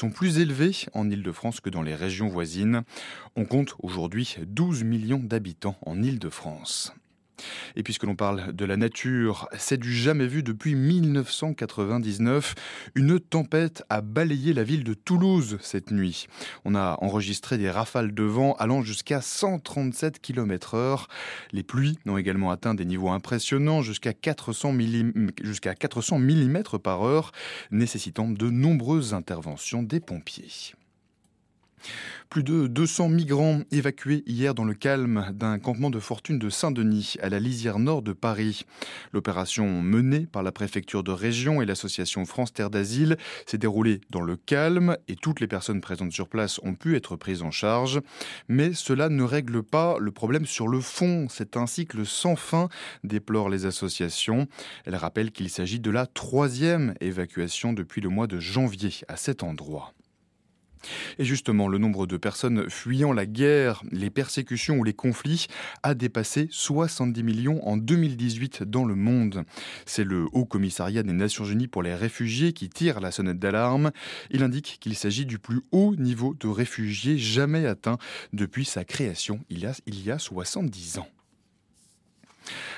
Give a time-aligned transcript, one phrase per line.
[0.00, 2.84] sont plus élevés en Île-de-France que dans les régions voisines.
[3.36, 6.94] On compte aujourd'hui 12 millions d'habitants en Île-de-France.
[7.76, 12.54] Et puisque l'on parle de la nature, c'est du jamais vu depuis 1999.
[12.94, 16.26] Une tempête a balayé la ville de Toulouse cette nuit.
[16.64, 21.08] On a enregistré des rafales de vent allant jusqu'à 137 km heure.
[21.52, 27.02] Les pluies ont également atteint des niveaux impressionnants jusqu'à 400 mm, jusqu'à 400 mm par
[27.04, 27.32] heure,
[27.70, 30.74] nécessitant de nombreuses interventions des pompiers.
[32.30, 37.16] Plus de 200 migrants évacués hier dans le calme d'un campement de fortune de Saint-Denis,
[37.20, 38.66] à la lisière nord de Paris.
[39.12, 43.16] L'opération menée par la préfecture de région et l'association France Terre d'Asile
[43.46, 47.16] s'est déroulée dans le calme et toutes les personnes présentes sur place ont pu être
[47.16, 48.00] prises en charge.
[48.48, 51.26] Mais cela ne règle pas le problème sur le fond.
[51.28, 52.68] C'est un cycle sans fin,
[53.02, 54.46] déplorent les associations.
[54.84, 59.42] Elles rappellent qu'il s'agit de la troisième évacuation depuis le mois de janvier à cet
[59.42, 59.92] endroit.
[61.18, 65.46] Et justement, le nombre de personnes fuyant la guerre, les persécutions ou les conflits
[65.82, 69.44] a dépassé 70 millions en 2018 dans le monde.
[69.86, 73.90] C'est le Haut Commissariat des Nations Unies pour les réfugiés qui tire la sonnette d'alarme.
[74.30, 77.98] Il indique qu'il s'agit du plus haut niveau de réfugiés jamais atteint
[78.32, 81.08] depuis sa création il y a, il y a 70 ans.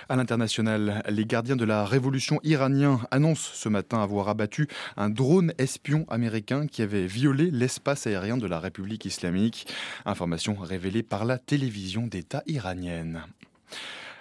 [0.08, 5.52] À l'international, les gardiens de la révolution iranien annoncent ce matin avoir abattu un drone
[5.58, 9.66] espion américain qui avait violé l'espace aérien de la République islamique.
[10.04, 13.22] Information révélée par la télévision d'État iranienne.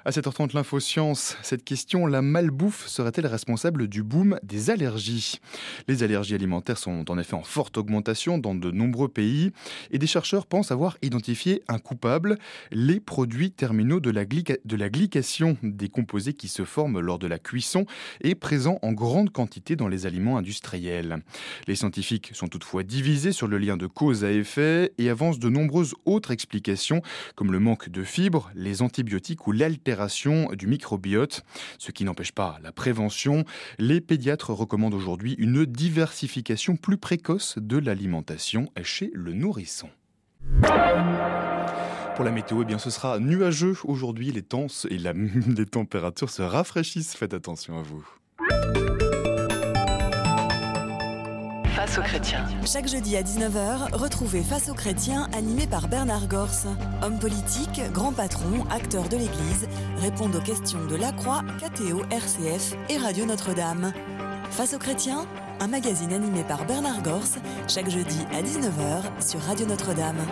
[0.04, 1.38] À 7h30, l'info science.
[1.44, 5.40] Cette question, la malbouffe serait-elle responsable du boom des allergies?
[5.88, 9.52] Les allergies alimentaires sont en effet en forte augmentation dans de nombreux pays
[9.92, 12.40] et des chercheurs pensent avoir identifié un coupable,
[12.72, 17.86] les produits terminaux de la, glycation, des composés qui se forment lors de la cuisson
[18.22, 21.22] et présents en grande quantité dans les aliments industriels.
[21.68, 25.50] Les scientifiques sont toutefois divisés sur le lien de cause à effet et avancent de
[25.50, 27.04] nombreuses autres explications
[27.36, 29.52] comme le manque de fibres, les antibiotiques ou
[30.54, 31.44] du microbiote,
[31.78, 33.46] ce qui n'empêche pas la prévention.
[33.78, 39.90] Les pédiatres recommandent aujourd'hui une diversification plus précoce de l'alimentation chez le nourrisson.
[42.16, 44.32] Pour la météo, eh bien, ce sera nuageux aujourd'hui.
[44.32, 44.98] Les temps et
[45.58, 47.16] les températures se rafraîchissent.
[47.16, 48.06] Faites attention à vous.
[51.92, 52.48] Face aux chrétiens.
[52.66, 56.66] Chaque jeudi à 19h, retrouvez Face aux chrétiens animé par Bernard Gors.
[57.02, 62.76] Homme politique, grand patron, acteur de l'Église, répond aux questions de La Croix, KTO, RCF
[62.88, 63.92] et Radio Notre-Dame.
[64.52, 65.28] Face aux chrétiens,
[65.60, 67.28] un magazine animé par Bernard Gors,
[67.68, 70.26] chaque jeudi à 19h sur Radio Notre-Dame.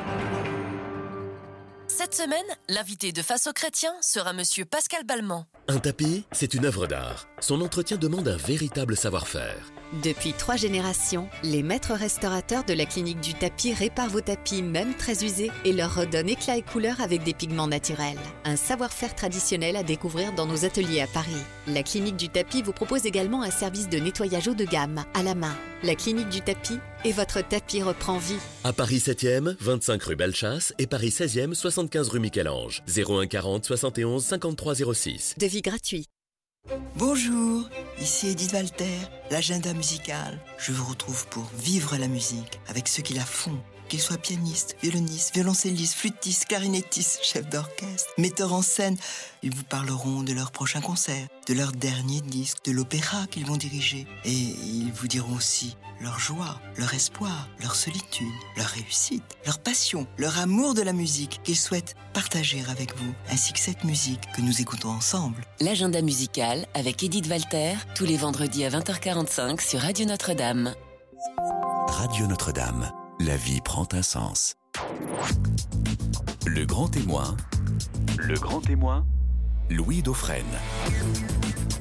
[1.88, 2.40] Cette semaine,
[2.70, 5.44] l'invité de Face aux chrétiens sera Monsieur Pascal Balmont.
[5.68, 7.28] Un tapis, c'est une œuvre d'art.
[7.42, 9.74] Son entretien demande un véritable savoir-faire.
[10.04, 14.94] Depuis trois générations, les maîtres restaurateurs de la clinique du tapis réparent vos tapis, même
[14.94, 18.20] très usés, et leur redonnent éclat et couleur avec des pigments naturels.
[18.46, 21.42] Un savoir-faire traditionnel à découvrir dans nos ateliers à Paris.
[21.66, 25.24] La clinique du tapis vous propose également un service de nettoyage haut de gamme, à
[25.24, 25.58] la main.
[25.82, 28.38] La clinique du tapis, et votre tapis reprend vie.
[28.64, 32.84] À Paris 7e, 25 rue Bellechasse, et Paris 16e, 75 rue Michel-Ange.
[32.96, 35.36] 01 40 71 53 06.
[35.40, 36.06] Devis gratuit.
[36.96, 37.68] Bonjour,
[38.00, 38.86] ici Edith Walter,
[39.32, 40.40] l'agenda musical.
[40.60, 43.58] Je vous retrouve pour vivre la musique avec ceux qui la font
[43.90, 48.96] qu'ils soient pianistes, violonistes, violoncellistes, flûtistes, clarinettistes, chefs d'orchestre, metteurs en scène,
[49.44, 53.58] ils vous parleront de leur prochain concert, de leur dernier disque, de l'opéra qu'ils vont
[53.58, 54.08] diriger.
[54.24, 60.08] Et ils vous diront aussi leur joie, leur espoir, leur solitude, leur réussite, leur passion,
[60.18, 64.42] leur amour de la musique qu'ils souhaitent partager avec vous, ainsi que cette musique que
[64.42, 65.44] nous écoutons ensemble.
[65.60, 70.74] L'agenda musical avec Edith Walter, tous les vendredis à 20h45 sur Radio Notre-Dame.
[71.88, 74.56] Radio Notre-Dame la vie prend un sens.
[76.46, 77.36] Le grand témoin.
[78.18, 79.06] Le grand témoin.
[79.70, 80.46] Louis Dauphren.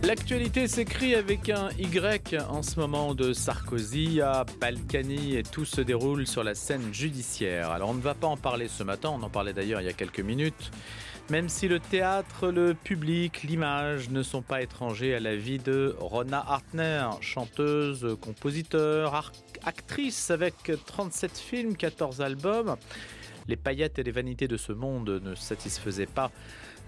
[0.02, 5.80] L'actualité s'écrit avec un Y en ce moment de Sarkozy à Balkany et tout se
[5.80, 7.70] déroule sur la scène judiciaire.
[7.70, 9.90] Alors on ne va pas en parler ce matin, on en parlait d'ailleurs il y
[9.90, 10.72] a quelques minutes.
[11.30, 15.94] Même si le théâtre, le public, l'image ne sont pas étrangers à la vie de
[16.00, 19.30] Rona Hartner, chanteuse, compositeur,
[19.62, 20.54] actrice avec
[20.86, 22.76] 37 films, 14 albums.
[23.46, 26.30] Les paillettes et les vanités de ce monde ne satisfaisaient pas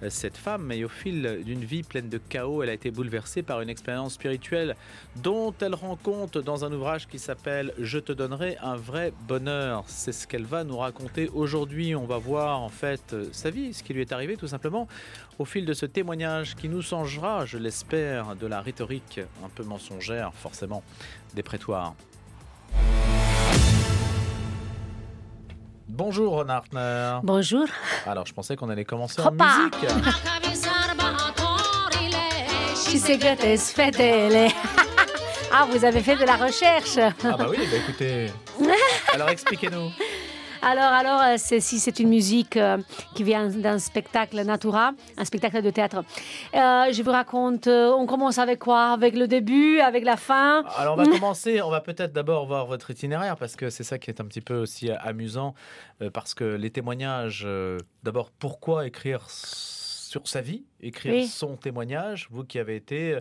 [0.09, 3.61] cette femme, mais au fil d'une vie pleine de chaos, elle a été bouleversée par
[3.61, 4.77] une expérience spirituelle
[5.17, 9.85] dont elle rend compte dans un ouvrage qui s'appelle Je te donnerai un vrai bonheur.
[9.87, 11.95] C'est ce qu'elle va nous raconter aujourd'hui.
[11.95, 14.89] On va voir en fait sa vie, ce qui lui est arrivé tout simplement
[15.39, 19.65] au fil de ce témoignage qui nous changera, je l'espère, de la rhétorique un peu
[19.65, 20.83] mensongère, forcément,
[21.35, 21.95] des prétoires.
[25.93, 27.19] Bonjour Ron Hartner.
[27.25, 27.67] Bonjour.
[28.07, 29.91] Alors je pensais qu'on allait commencer en musique.
[35.53, 36.97] ah, vous avez fait de la recherche.
[36.99, 38.27] Ah bah oui, bah écoutez.
[39.15, 39.91] Alors expliquez-nous.
[40.63, 42.77] Alors, alors, euh, si c'est une musique euh,
[43.15, 46.05] qui vient d'un spectacle Natura, un spectacle de théâtre.
[46.55, 48.93] Euh, je vous raconte, on commence avec quoi?
[48.93, 50.65] Avec le début, avec la fin?
[50.77, 53.99] Alors, on va commencer, on va peut-être d'abord voir votre itinéraire, parce que c'est ça
[53.99, 55.55] qui est un petit peu aussi amusant,
[56.13, 57.47] parce que les témoignages,
[58.03, 59.29] d'abord, pourquoi écrire
[60.11, 63.21] sur sa vie, écrire son témoignage, vous qui avez été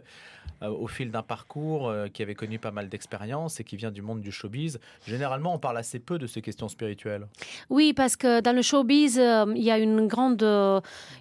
[0.63, 3.91] euh, au fil d'un parcours, euh, qui avez connu pas mal d'expériences et qui vient
[3.91, 4.80] du monde du showbiz.
[5.06, 7.27] Généralement, on parle assez peu de ces questions spirituelles.
[7.69, 10.41] Oui, parce que dans le showbiz, euh, il y a une grande,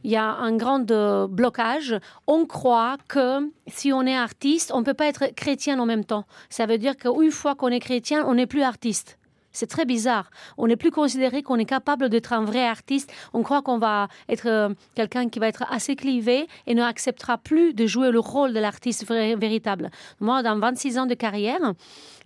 [0.04, 0.90] il y a un grand
[1.28, 1.94] blocage.
[2.26, 6.24] On croit que si on est artiste, on peut pas être chrétien en même temps.
[6.48, 9.18] Ça veut dire qu'une fois qu'on est chrétien, on n'est plus artiste.
[9.58, 10.30] C'est très bizarre.
[10.56, 13.12] On n'est plus considéré qu'on est capable d'être un vrai artiste.
[13.32, 17.38] On croit qu'on va être euh, quelqu'un qui va être assez clivé et ne acceptera
[17.38, 19.90] plus de jouer le rôle de l'artiste véritable.
[20.20, 21.74] Moi, dans 26 ans de carrière,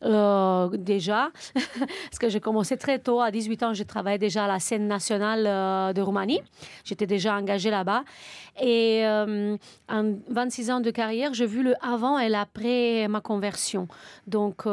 [0.04, 4.48] euh, déjà, parce que j'ai commencé très tôt, à 18 ans, j'ai travaillé déjà à
[4.48, 6.42] la scène nationale euh, de Roumanie.
[6.84, 8.04] J'étais déjà engagée là-bas.
[8.60, 9.02] Et
[9.88, 13.88] en 26 ans de carrière, j'ai vu le avant et l'après ma conversion.
[14.26, 14.64] Donc,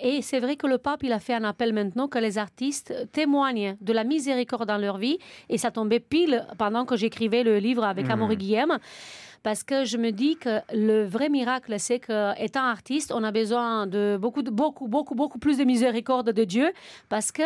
[0.00, 2.94] et c'est vrai que le pape, il a fait un appel maintenant que les artistes
[3.12, 5.18] témoignent de la miséricorde dans leur vie.
[5.48, 8.10] Et ça tombait pile pendant que j'écrivais le livre avec mmh.
[8.10, 8.78] Amaury Guillaume
[9.42, 13.86] parce que je me dis que le vrai miracle, c'est qu'étant artiste, on a besoin
[13.86, 16.72] de beaucoup, de, beaucoup, beaucoup, beaucoup plus de miséricorde de Dieu,
[17.08, 17.44] parce que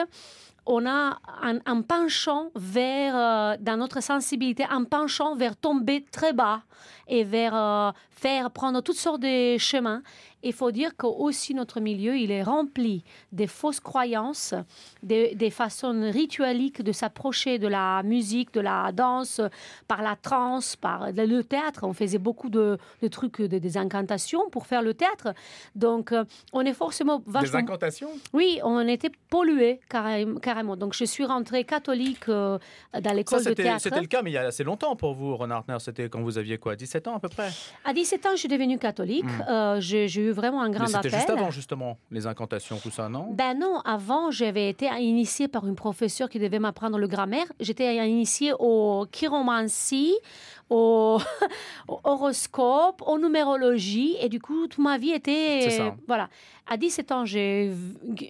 [0.64, 6.62] on a un, penchant vers, euh, dans notre sensibilité, un penchant vers tomber très bas
[7.08, 10.02] et vers euh, faire prendre toutes sortes de chemins.
[10.42, 14.54] Il faut dire que aussi notre milieu, il est rempli des fausses croyances,
[15.02, 19.40] des, des façons ritualiques de s'approcher de la musique, de la danse,
[19.88, 21.80] par la trance, par le théâtre.
[21.84, 25.34] On faisait beaucoup de, de trucs, de, des incantations pour faire le théâtre.
[25.74, 27.58] Donc, euh, on est forcément vachement...
[27.58, 28.10] Des incantations?
[28.32, 30.76] Oui, on était pollué carrément.
[30.76, 32.58] Donc, je suis rentrée catholique euh,
[33.00, 33.82] dans l'école de théâtre.
[33.82, 36.38] C'était le cas, mais il y a assez longtemps pour vous, Renard C'était quand vous
[36.38, 36.76] aviez quoi?
[36.76, 37.50] 17 ans à peu près?
[37.84, 39.24] À 17 ans, je suis devenue catholique.
[39.24, 39.42] Hmm.
[39.48, 41.10] Euh, j'ai eu vraiment un grand Mais appel.
[41.10, 43.28] C'était juste avant, justement, les incantations, tout ça, non?
[43.32, 47.46] Ben non, avant, j'avais été initiée par une professeure qui devait m'apprendre le grammaire.
[47.60, 50.14] J'étais initiée au chiromancie,
[50.70, 51.18] au,
[51.88, 54.16] horoscope, aux numérologie.
[54.20, 55.92] Et du coup, toute ma vie était.
[56.06, 56.28] Voilà.
[56.66, 57.72] À 17 ans, j'ai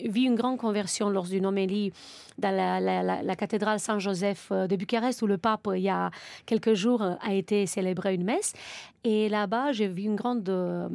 [0.05, 1.93] vu une grande conversion lors d'une homélie
[2.39, 6.11] dans la, cathédrale Saint-Joseph euh, de Bucarest, où le pape, il y a
[6.47, 8.53] quelques jours, a été célébré une messe.
[9.05, 10.89] Et là-bas, j'ai vu une grande euh,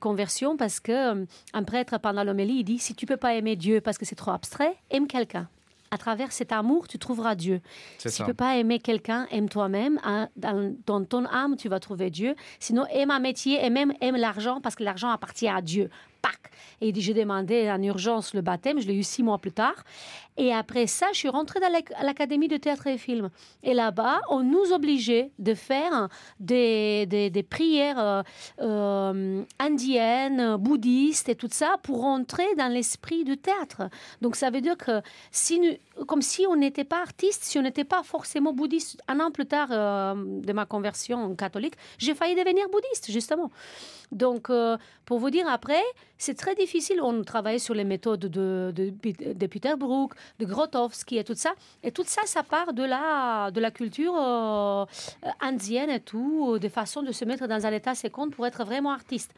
[0.00, 1.24] conversion parce que euh,
[1.54, 4.14] un prêtre, pendant l'homélie, il dit si tu peux pas aimer Dieu parce que c'est
[4.14, 5.48] trop abstrait, aime quelqu'un
[5.90, 7.60] à travers cet amour, tu trouveras Dieu.
[7.98, 10.00] Si tu ne peux pas aimer quelqu'un, aime toi-même.
[10.04, 12.34] Hein, dans, ton âme, tu vas trouver Dieu.
[12.58, 15.88] Sinon, aime un métier et même aime l'argent parce que l'argent appartient à Dieu.
[16.80, 19.84] Et j'ai demandé en urgence le baptême, je l'ai eu six mois plus tard.
[20.38, 23.30] Et après ça, je suis rentrée dans l'Académie de théâtre et film.
[23.62, 26.08] Et là-bas, on nous obligeait de faire
[26.40, 28.22] des, des, prières euh,
[28.60, 33.88] euh, indiennes, bouddhistes et tout ça pour rentrer dans l'esprit du théâtre.
[34.20, 35.00] Donc ça veut dire que
[35.30, 39.00] si comme si on n'était pas artiste, si on n'était pas forcément bouddhiste.
[39.08, 43.50] Un an plus tard euh, de ma conversion catholique, j'ai failli devenir bouddhiste, justement.
[44.12, 44.50] Donc,
[45.04, 45.82] pour vous dire après,
[46.18, 47.00] c'est très difficile.
[47.02, 48.92] On travaille sur les méthodes de, de,
[49.32, 51.54] de Peter Brook, de Grotowski et tout ça.
[51.82, 54.84] Et tout ça, ça part de la, de la culture euh,
[55.40, 58.64] indienne et tout, euh, des façons de se mettre dans un état second pour être
[58.64, 59.32] vraiment artiste.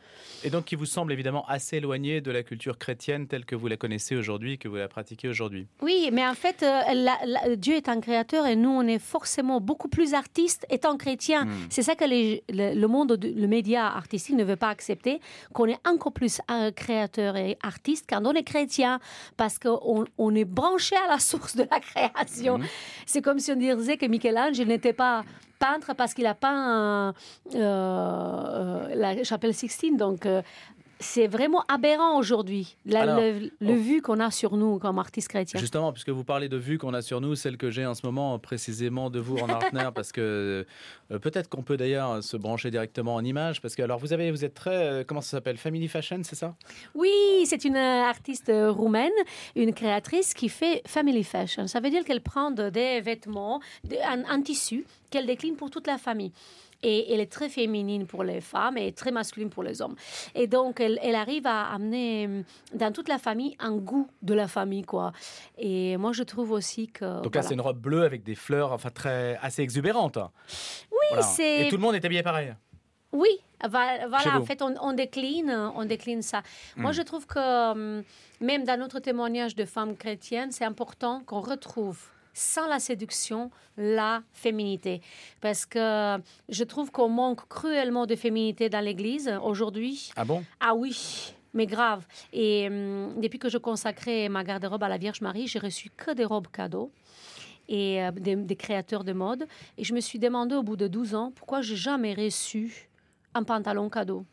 [0.44, 3.66] Et donc, qui vous semble évidemment assez éloigné de la culture chrétienne telle que vous
[3.68, 5.66] la connaissez aujourd'hui, que vous la pratiquez aujourd'hui.
[5.82, 9.88] Oui, mais en fait, euh, Dieu est un créateur et nous, on est forcément beaucoup
[9.88, 11.44] plus artistes étant chrétiens.
[11.44, 11.66] Hmm.
[11.70, 15.20] C'est ça que le, monde, le média artistique ne veut pas accepter,
[15.52, 19.00] qu'on est encore plus créateur et artiste quand on est chrétien,
[19.36, 22.58] parce qu'on on est branché à la source de la création.
[22.58, 22.66] Mhm.
[23.06, 25.24] C'est comme si on disait que Michel-Ange n'était pas
[25.58, 27.12] peintre parce qu'il a peint euh,
[27.54, 29.96] euh, la chapelle Sixtine.
[29.96, 30.42] Donc, euh,
[31.00, 33.74] c'est vraiment aberrant aujourd'hui, le, le, oh.
[33.74, 35.60] vue qu'on a sur nous comme artistes chrétiens.
[35.60, 38.04] Justement, puisque vous parlez de vue qu'on a sur nous, celle que j'ai en ce
[38.04, 40.66] moment précisément de vous en Artner, parce que
[41.10, 44.30] euh, peut-être qu'on peut, d'ailleurs se brancher directement en image, parce que alors vous avez,
[44.30, 46.54] vous êtes très, euh, comment ça s'appelle, Family Fashion, c'est ça?
[46.94, 47.10] Oui,
[47.44, 49.12] c'est une artiste roumaine,
[49.54, 51.66] une créatrice qui fait Family Fashion.
[51.66, 53.60] Ça veut dire qu'elle prend des vêtements,
[54.04, 56.32] un, un tissu qu'elle décline pour toute la famille.
[56.82, 59.96] Et elle est très féminine pour les femmes et très masculine pour les hommes.
[60.34, 64.46] Et donc, elle, elle arrive à amener dans toute la famille un goût de la
[64.46, 65.12] famille, quoi.
[65.56, 67.22] Et moi, je trouve aussi que.
[67.22, 70.18] Donc là, c'est une robe bleue avec des fleurs, enfin très assez exubérantes.
[70.90, 71.66] Oui, c'est.
[71.66, 72.54] Et tout le monde est habillé pareil.
[73.12, 76.42] Oui, voilà, en fait, on, décline, on décline ça.
[76.76, 76.94] Moi, hmm.
[76.94, 78.02] je trouve que hum,
[78.40, 81.98] même dans notre témoignage de femmes chrétiennes, c'est important qu'on retrouve
[82.38, 85.00] sans la séduction, la féminité.
[85.40, 86.18] Parce que
[86.48, 90.10] je trouve qu'on manque cruellement de féminité dans l'Église aujourd'hui.
[90.16, 90.44] Ah bon?
[90.60, 92.06] Ah oui mais grave.
[92.32, 96.12] Et hum, depuis que je consacrais ma garde-robe à la Vierge Marie, j'ai reçu que
[96.12, 96.92] des robes cadeaux
[97.68, 99.46] et euh, des, créateurs de mode.
[99.76, 102.88] Et je me suis demandé au bout de 12 ans pourquoi j'ai jamais reçu
[103.34, 104.24] un pantalon cadeau.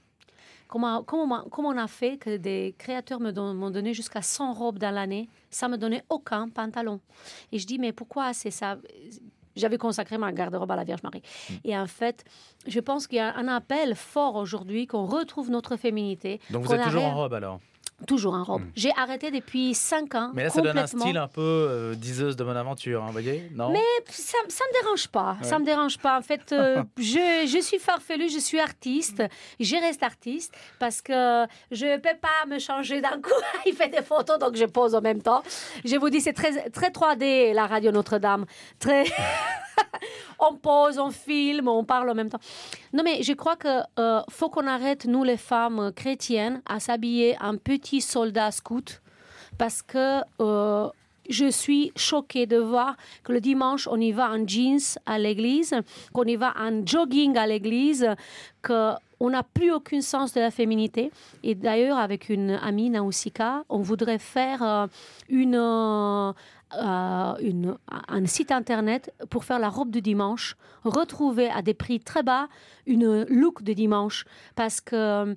[0.67, 4.93] Comment, comment, comment, on a fait que des créateurs m'ont donné jusqu'à 100 robes dans
[4.93, 5.29] l'année?
[5.49, 6.99] Ça me donnait aucun pantalon.
[7.51, 8.77] Et je dis, mais pourquoi c'est ça?
[9.55, 11.21] J'avais consacré ma garde-robe à la Vierge Marie.
[11.49, 11.53] Hmm.
[11.63, 12.25] Et en fait,
[12.67, 16.41] je pense qu'il y a un appel fort aujourd'hui qu'on retrouve notre féminité.
[16.49, 17.59] Donc vous êtes toujours en robe alors?
[18.07, 18.61] Toujours en robe.
[18.61, 18.71] Hmm.
[18.75, 20.31] J'ai arrêté depuis 5 ans.
[20.33, 23.13] Mais là, ça donne un style un peu euh, diseuse de mon aventure, hein, vous
[23.13, 23.69] voyez Non?
[23.71, 25.37] Mais ça ne me dérange pas.
[25.41, 26.17] Ça me dérange pas.
[26.17, 29.23] En fait, euh, je, je, suis farfelue, je suis artiste.
[29.61, 33.31] Je reste artiste parce que je ne peux pas me changer d'un coup.
[33.65, 35.41] Il fait des photos, donc je pose en même temps.
[35.85, 38.45] Je vous dis, c'est très, très 3D, la radio Notre-Dame.
[38.77, 39.05] Très.
[40.39, 42.39] on pose, on filme, on parle en même temps.
[42.93, 47.35] Non, mais je crois que euh, faut qu'on arrête, nous les femmes chrétiennes, à s'habiller
[47.41, 49.01] en petit soldat scout
[49.57, 50.89] parce que euh,
[51.29, 55.75] je suis choquée de voir que le dimanche, on y va en jeans à l'église,
[56.13, 58.07] qu'on y va en jogging à l'église,
[58.61, 61.11] qu'on n'a plus aucun sens de la féminité.
[61.43, 64.87] Et d'ailleurs, avec une amie, Nausika, on voudrait faire euh,
[65.29, 65.55] une,
[66.75, 67.77] une,
[68.07, 72.47] un site internet pour faire la robe du dimanche, retrouver à des prix très bas
[72.85, 74.25] une look de dimanche.
[74.55, 75.35] Parce que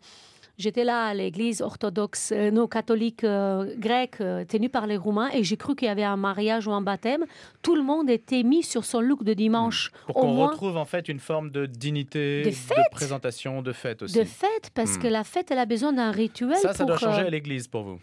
[0.58, 5.30] J'étais là à l'église orthodoxe, euh, non catholique euh, grecque, euh, tenue par les Roumains,
[5.32, 7.26] et j'ai cru qu'il y avait un mariage ou un baptême.
[7.62, 9.92] Tout le monde était mis sur son look de dimanche.
[10.06, 14.18] Pour qu'on retrouve en fait une forme de dignité, de, présentation, de fête aussi.
[14.18, 15.02] De fête, parce hmm.
[15.02, 16.56] que la fête, elle a besoin d'un rituel.
[16.56, 18.00] Ça, ça doit changer à l'église pour vous.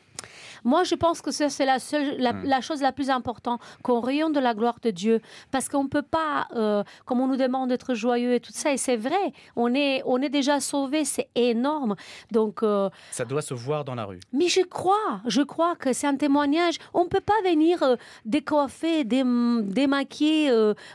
[0.66, 2.44] Moi, je pense que c'est la, seule, hmm.
[2.44, 5.22] la, chose la plus importante, qu'on rayonne de la gloire de Dieu.
[5.52, 8.74] Parce qu'on ne peut pas, euh, comme on nous demande d'être joyeux et tout ça,
[8.74, 11.96] et c'est vrai, on est, on est déjà sauvés, c'est énorme.
[12.32, 14.20] Donc, euh, ça doit se voir dans la rue.
[14.34, 16.78] Mais je crois, je crois que c'est un témoignage.
[16.96, 17.96] On ne peut pas venir euh,
[18.26, 20.50] décoiffer, démaquiller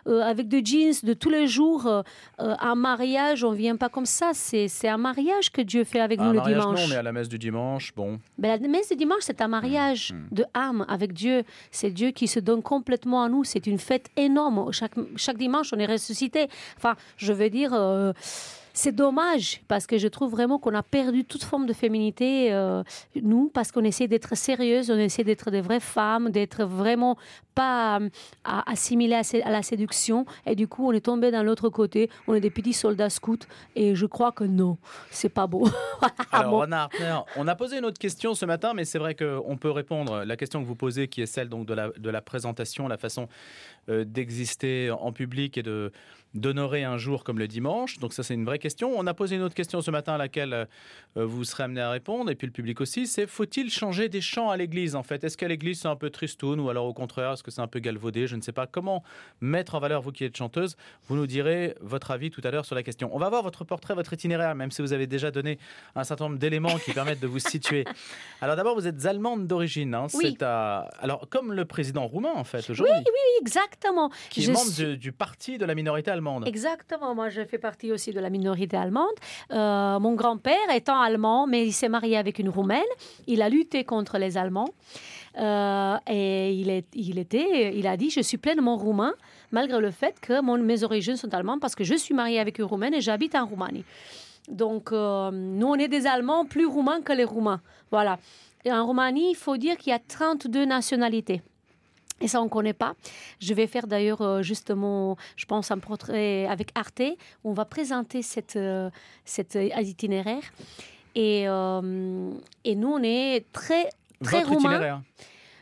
[0.04, 1.88] avec des jeans de tous les jours.
[2.38, 4.32] un mariage, on ne vient pas comme ça.
[4.34, 6.80] C'est un mariage que Dieu fait avec nous le dimanche.
[6.80, 8.18] Non, mais à la messe du dimanche, bon.
[8.36, 10.34] Ben, la messe du dimanche, c'est un mariage mariage mm.
[10.34, 11.44] de âme avec Dieu.
[11.70, 13.44] C'est Dieu qui se donne complètement à nous.
[13.44, 14.72] C'est une fête énorme.
[14.72, 16.48] Chaque, chaque dimanche, on est ressuscité.
[16.76, 17.72] Enfin, je veux dire.
[17.74, 18.12] Euh,
[18.72, 22.82] c'est dommage parce que je trouve vraiment qu'on a perdu toute forme de féminité, euh,
[23.22, 27.16] nous, parce qu'on essaie d'être sérieuse, on essaie d'être des vraies femmes, d'être vraiment
[27.54, 28.08] pas euh,
[28.44, 30.24] assimilées à, la séduction.
[30.46, 33.38] Et du coup, on est tombé dans l'autre côté, on est des petits soldats scouts.
[33.76, 34.78] Et je crois que non,
[35.10, 35.68] c'est pas beau.
[36.32, 36.66] Alors,
[37.36, 40.24] on a posé une autre question ce matin, mais c'est vrai qu'on peut répondre.
[40.24, 42.98] La question que vous posez, qui est celle donc de la, de la présentation, la
[42.98, 43.28] façon
[43.88, 45.92] euh, d'exister en public et de
[46.34, 48.92] d'honorer un jour comme le dimanche Donc ça, c'est une vraie question.
[48.96, 51.90] On a posé une autre question ce matin à laquelle euh, vous serez amené à
[51.90, 55.24] répondre, et puis le public aussi, c'est faut-il changer des chants à l'église en fait?
[55.24, 57.66] Est-ce qu'à l'église c'est un peu tristoun, ou alors au contraire, est-ce que c'est un
[57.66, 58.26] peu galvaudé?
[58.26, 58.66] Je ne sais pas.
[58.66, 59.02] Comment
[59.40, 60.76] mettre en valeur, vous qui êtes chanteuse
[61.08, 63.10] Vous nous direz votre avis tout à l'heure sur la question.
[63.12, 65.58] On va voir votre portrait, votre itinéraire, même si vous avez déjà donné
[65.96, 67.84] un certain nombre d'éléments qui permettent de vous situer.
[68.40, 69.94] Alors d'abord, vous êtes allemande d'origine.
[69.94, 70.06] Hein.
[70.14, 70.36] oui.
[70.40, 70.88] à...
[71.00, 72.94] Alors comme le président roumain en fait aujourd'hui.
[72.96, 74.10] Oui, oui, exactement.
[74.30, 76.19] Qui est membre du parti de la minorité allemande.
[76.46, 77.14] Exactement.
[77.14, 79.06] Moi, je fais partie aussi de la minorité allemande.
[79.52, 82.82] Euh, mon grand-père étant allemand, mais il s'est marié avec une roumaine.
[83.26, 84.68] Il a lutté contre les Allemands.
[85.38, 86.70] Euh, et il,
[87.18, 89.14] était, il a dit, je suis pleinement roumain,
[89.52, 92.64] malgré le fait que mes origines sont allemandes, parce que je suis marié avec une
[92.64, 93.84] roumaine et j'habite en Roumanie.
[94.48, 97.60] Donc, euh, nous, on est des Allemands plus roumains que les Roumains.
[97.90, 98.18] Voilà.
[98.64, 101.42] Et en Roumanie, il faut dire qu'il y a 32 nationalités.
[102.20, 102.94] Et ça, on ne connaît pas.
[103.40, 107.02] Je vais faire d'ailleurs euh, justement, je pense, un portrait avec Arte.
[107.44, 108.90] Où on va présenter cette, euh,
[109.24, 110.42] cet itinéraire.
[111.14, 112.30] Et, euh,
[112.64, 113.88] et nous, on est très,
[114.22, 115.02] très Votre itinéraire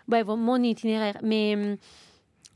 [0.09, 1.19] ouais, Mon itinéraire.
[1.23, 1.79] Mais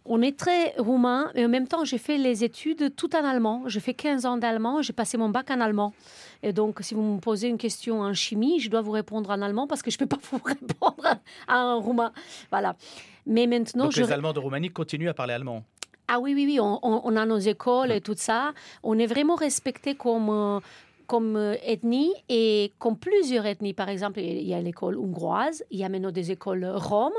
[0.04, 1.30] on est très roumain.
[1.34, 3.62] Et en même temps, j'ai fait les études tout en allemand.
[3.66, 4.82] J'ai fait 15 ans d'allemand.
[4.82, 5.94] J'ai passé mon bac en allemand.
[6.42, 9.40] Et donc, si vous me posez une question en chimie, je dois vous répondre en
[9.40, 12.12] allemand parce que je ne peux pas vous répondre en roumain.
[12.50, 12.76] Voilà.
[13.26, 15.64] Mais maintenant, donc les Allemands de Roumanie continuent à parler allemand
[16.08, 18.52] Ah oui, oui, oui, on, a nos écoles et tout ça.
[18.82, 20.60] On est vraiment respecté comme, euh,
[21.06, 23.74] comme euh, ethnie et comme plusieurs ethnies.
[23.74, 27.12] Par exemple, il y a l'école hongroise, il y a maintenant des écoles roms,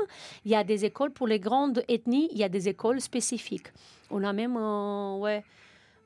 [0.44, 3.68] il y a des écoles pour les grandes ethnies, il y a des écoles spécifiques.
[4.10, 5.42] On a même, euh, ouais.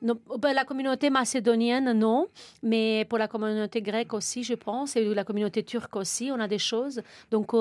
[0.01, 2.27] Ben, la communauté macédonienne, non,
[2.63, 6.47] mais pour la communauté grecque aussi, je pense, et la communauté turque aussi, on a
[6.47, 7.01] des choses.
[7.31, 7.53] Donc,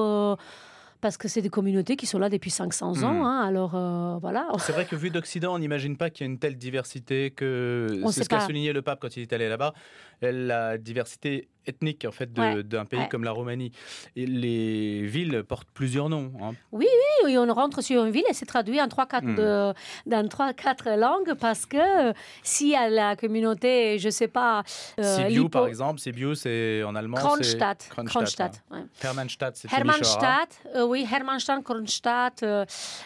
[1.01, 3.13] parce que c'est des communautés qui sont là depuis 500 ans.
[3.13, 3.23] Hmm.
[3.23, 4.49] Hein, alors euh, voilà.
[4.59, 7.87] C'est vrai que vu d'Occident, on n'imagine pas qu'il y a une telle diversité que
[8.11, 9.75] c'est ce qu'a souligné le pape quand il est allé là-bas.
[10.23, 13.73] La diversité ethnique en fait d'un pays comme la Roumanie.
[14.17, 16.33] Et les villes portent plusieurs noms.
[16.43, 16.53] Hein.
[16.73, 19.75] Oui, oui, oui, on rentre sur une ville et c'est traduit en trois quatre hmm.
[20.07, 24.63] dans trois quatre langues parce que si à la communauté, je sais pas.
[24.99, 27.19] Euh, Sibiu par exemple, Sibiu c'est en allemand.
[27.19, 27.91] Kronstadt.
[28.07, 28.63] Kronstadt.
[29.03, 32.43] Hermannstadt, c'est Hermannstadt, euh, oui, Hermannstadt, Kronstadt.
[32.43, 32.65] Euh,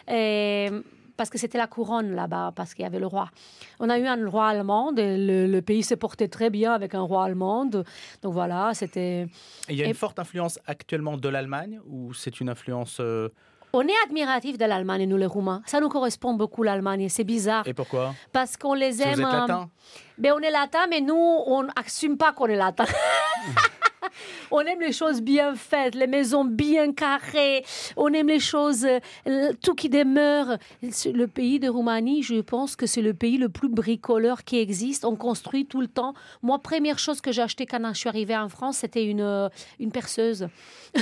[0.09, 0.71] et
[1.23, 3.29] parce que c'était la couronne là-bas, parce qu'il y avait le roi.
[3.79, 7.01] On a eu un roi allemand, et le, pays s'est porté très bien avec un
[7.03, 7.65] roi allemand.
[7.65, 7.85] Donc
[8.25, 9.29] voilà, c'était.
[9.69, 12.99] Il y a une forte influence actuellement de l'Allemagne ou c'est une influence.
[12.99, 13.29] Euh,
[13.73, 15.63] on est admiratifs de l'Allemagne, nous les Roumains.
[15.65, 17.09] Ça nous correspond beaucoup, l'Allemagne.
[17.09, 17.69] C'est bizarre.
[17.69, 18.17] Et pourquoi?
[18.33, 19.15] Parce qu'on les aime.
[19.15, 19.71] Vous êtes latin?
[20.19, 22.87] Ben, On est latin, mais nous, on n'assume pas qu'on est latin.
[24.53, 27.65] on aime les choses bien faites, les maisons bien carrées,
[27.97, 28.87] on aime les choses,
[29.27, 30.59] euh, tout qui demeure.
[30.83, 35.05] Le pays de Roumanie, je pense que c'est le pays le plus bricoleur qui existe.
[35.05, 36.13] On construit tout le temps.
[36.43, 39.49] Moi, première chose que j'ai acheté quand je suis arrivée en France, c'était une, euh,
[39.81, 40.47] une perceuse.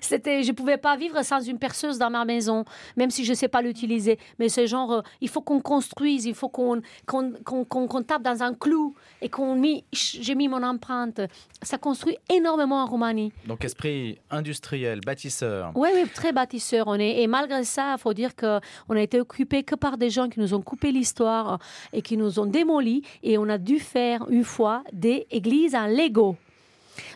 [0.00, 2.64] c'était, je pouvais pas vivre sans une perceuse dans ma maison,
[2.96, 4.18] même si je sais pas l'utiliser.
[4.38, 8.54] Mais c'est genre, euh, il faut qu'on construise, il faut qu'on qu'on, tape dans un
[8.54, 9.60] clou et qu'on
[9.92, 11.20] j'ai mis mon empreinte.
[11.62, 13.32] Ça construit énormément en Roumanie.
[13.46, 15.72] Donc esprit industriel, bâtisseur.
[15.74, 17.22] Oui, oui, très bâtisseur on est.
[17.22, 20.40] Et malgré ça, il faut dire qu'on a été occupé que par des gens qui
[20.40, 21.58] nous ont coupé l'histoire
[21.92, 23.02] et qui nous ont démoli.
[23.22, 26.36] Et on a dû faire une fois des églises en Lego.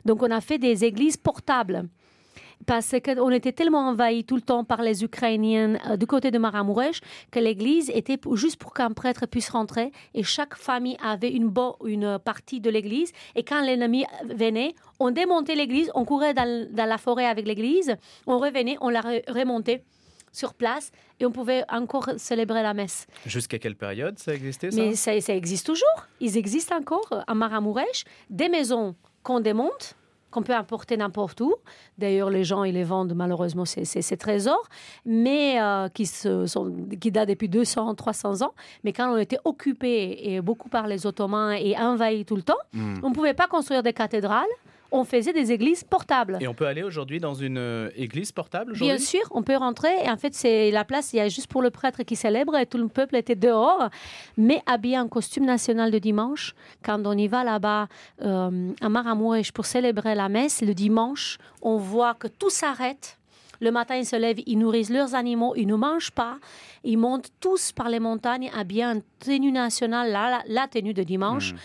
[0.04, 1.88] Donc on a fait des églises portables
[2.66, 6.38] parce qu'on était tellement envahi tout le temps par les Ukrainiens euh, du côté de
[6.38, 7.00] Maramouresh
[7.31, 11.53] que l'église était juste pour qu'un prêtre puisse rentrer et chaque famille avait une,
[11.85, 16.98] une partie de l'église et quand l'ennemi venait, on démontait l'église, on courait dans, la
[16.98, 17.96] forêt avec l'église,
[18.27, 19.85] on revenait, on la remontait
[20.33, 23.07] sur place et on pouvait encore célébrer la messe.
[23.27, 24.81] Jusqu'à quelle période ça existait ça?
[24.81, 26.07] Mais ça, ça existe toujours.
[26.20, 29.96] Ils existent encore à Maramouresh, des maisons qu'on démonte
[30.33, 31.55] qu'on peut importer n'importe où.
[31.99, 34.68] D'ailleurs, les gens, ils les vendent malheureusement ces, ces, trésors,
[35.05, 38.55] mais euh, qui, se sont, qui datent depuis 200, 300 ans.
[38.83, 42.59] Mais quand on était occupé et beaucoup par les Ottomans et envahi tout le temps,
[42.73, 42.97] hmm.
[43.03, 44.49] on ne pouvait pas construire des cathédrales
[44.92, 46.38] on faisait des églises portables.
[46.40, 49.92] Et on peut aller aujourd'hui dans une euh, église portable Bien sûr, on peut rentrer.
[50.05, 52.57] Et en fait, c'est la place, il y a juste pour le prêtre qui célèbre
[52.57, 53.88] et tout le peuple était dehors,
[54.37, 56.55] mais habillé en costume national de dimanche.
[56.85, 57.88] Quand on y va là-bas
[58.22, 63.18] euh, à Maramouech pour célébrer la messe, le dimanche, on voit que tout s'arrête.
[63.62, 66.38] Le matin, ils se lèvent, ils nourrissent leurs animaux, ils ne mangent pas.
[66.83, 70.11] Ils montent tous par les montagnes habillés en tenue nationale,
[70.48, 71.55] la, tenue de dimanche.
[71.55, 71.59] Hmm.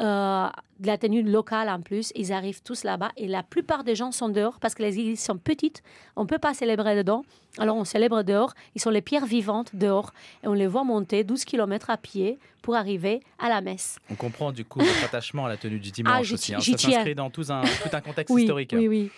[0.00, 0.48] Euh,
[0.80, 2.12] de la tenue locale en plus.
[2.16, 5.22] Ils arrivent tous là-bas et la plupart des gens sont dehors parce que les églises
[5.22, 5.84] sont petites.
[6.16, 7.24] On ne peut pas célébrer dedans.
[7.58, 8.54] Alors on célèbre dehors.
[8.74, 10.12] Ils sont les pierres vivantes dehors
[10.42, 14.00] et on les voit monter 12 km à pied pour arriver à la messe.
[14.10, 16.54] On comprend du coup votre attachement à la tenue du dimanche ah, aussi.
[16.54, 16.60] Hein.
[16.60, 18.74] Ça s'inscrit dans tout un, tout un contexte historique.
[18.76, 19.10] Oui, oui.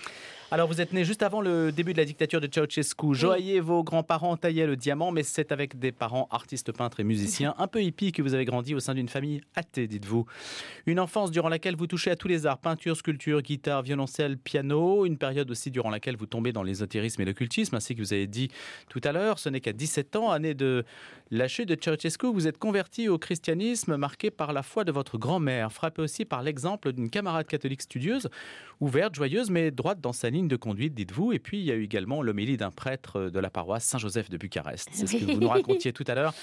[0.52, 3.14] Alors, vous êtes né juste avant le début de la dictature de Ceausescu.
[3.14, 7.52] Joaillier, vos grands-parents taillaient le diamant, mais c'est avec des parents artistes, peintres et musiciens
[7.58, 10.24] un peu hippies que vous avez grandi au sein d'une famille athée, dites-vous.
[10.86, 15.04] Une enfance durant laquelle vous touchez à tous les arts, peinture, sculpture, guitare, violoncelle, piano.
[15.04, 18.28] Une période aussi durant laquelle vous tombez dans l'ésotérisme et l'occultisme, ainsi que vous avez
[18.28, 18.48] dit
[18.88, 19.40] tout à l'heure.
[19.40, 20.84] Ce n'est qu'à 17 ans, année de
[21.32, 25.18] la chute de Ceausescu, vous êtes converti au christianisme marqué par la foi de votre
[25.18, 28.28] grand-mère, frappé aussi par l'exemple d'une camarade catholique studieuse,
[28.78, 31.32] ouverte, joyeuse, mais droite dans sa ligne de conduite, dites-vous.
[31.32, 34.36] Et puis, il y a eu également l'homélie d'un prêtre de la paroisse Saint-Joseph de
[34.36, 34.88] Bucarest.
[34.92, 36.34] C'est ce que vous nous racontiez tout à l'heure.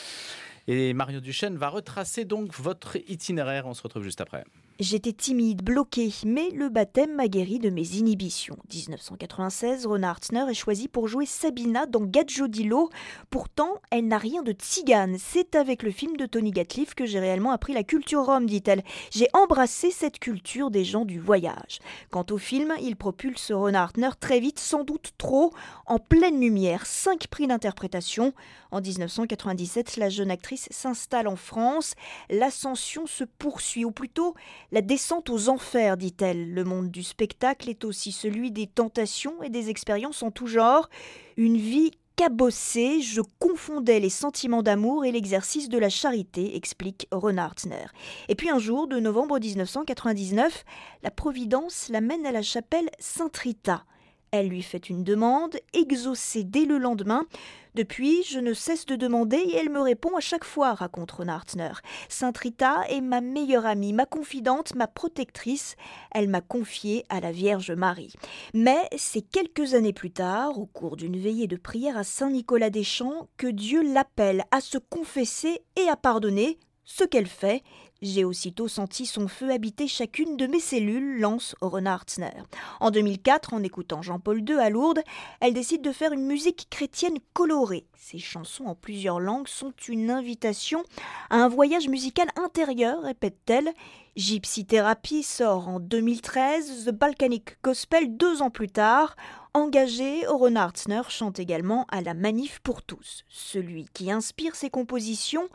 [0.67, 3.67] Et Mario Duchesne va retracer donc votre itinéraire.
[3.67, 4.45] On se retrouve juste après.
[4.79, 8.57] J'étais timide, bloquée, mais le baptême m'a guéri de mes inhibitions.
[8.73, 12.89] 1996, Rona Hartner est choisie pour jouer Sabina dans Gadjodilo.
[13.29, 15.17] Pourtant, elle n'a rien de tzigane.
[15.19, 18.83] C'est avec le film de Tony Gatliff que j'ai réellement appris la culture rome, dit-elle.
[19.11, 21.77] J'ai embrassé cette culture des gens du voyage.
[22.09, 25.53] Quant au film, il propulse Rona Hartner très vite, sans doute trop,
[25.85, 26.87] en pleine lumière.
[26.87, 28.33] Cinq prix d'interprétation.
[28.71, 31.93] En 1997, la jeune actrice s'installe en France.
[32.31, 34.33] L'ascension se poursuit, ou plutôt
[34.73, 36.51] la descente aux enfers, dit-elle.
[36.51, 40.89] Le monde du spectacle est aussi celui des tentations et des expériences en tout genre.
[41.37, 47.85] Une vie cabossé, je confondais les sentiments d'amour et l'exercice de la charité, explique Renardner.
[48.29, 50.65] Et puis un jour de novembre 1999,
[51.03, 53.85] la Providence l'amène à la chapelle Saint-Rita.
[54.31, 57.27] Elle lui fait une demande, exaucée dès le lendemain.
[57.75, 61.71] Depuis, je ne cesse de demander et elle me répond à chaque fois, raconte Renartner.
[62.07, 65.75] Sainte Rita est ma meilleure amie, ma confidente, ma protectrice.
[66.11, 68.13] Elle m'a confiée à la Vierge Marie.
[68.53, 72.83] Mais c'est quelques années plus tard, au cours d'une veillée de prière à Saint-Nicolas des
[72.83, 77.63] Champs, que Dieu l'appelle à se confesser et à pardonner, ce qu'elle fait,
[78.01, 82.43] j'ai aussitôt senti son feu habiter chacune de mes cellules, lance Renardsner.
[82.81, 85.01] En 2004, en écoutant Jean-Paul II à Lourdes,
[85.39, 87.85] elle décide de faire une musique chrétienne colorée.
[87.95, 90.83] Ses chansons en plusieurs langues sont une invitation
[91.29, 93.71] à un voyage musical intérieur, répète-t-elle.
[94.17, 99.15] Gypsy Therapy sort en 2013, The Balkanic Gospel deux ans plus tard.
[99.55, 103.23] Engagé, Renardsner chante également à la Manif pour tous.
[103.29, 105.47] Celui qui inspire ses compositions,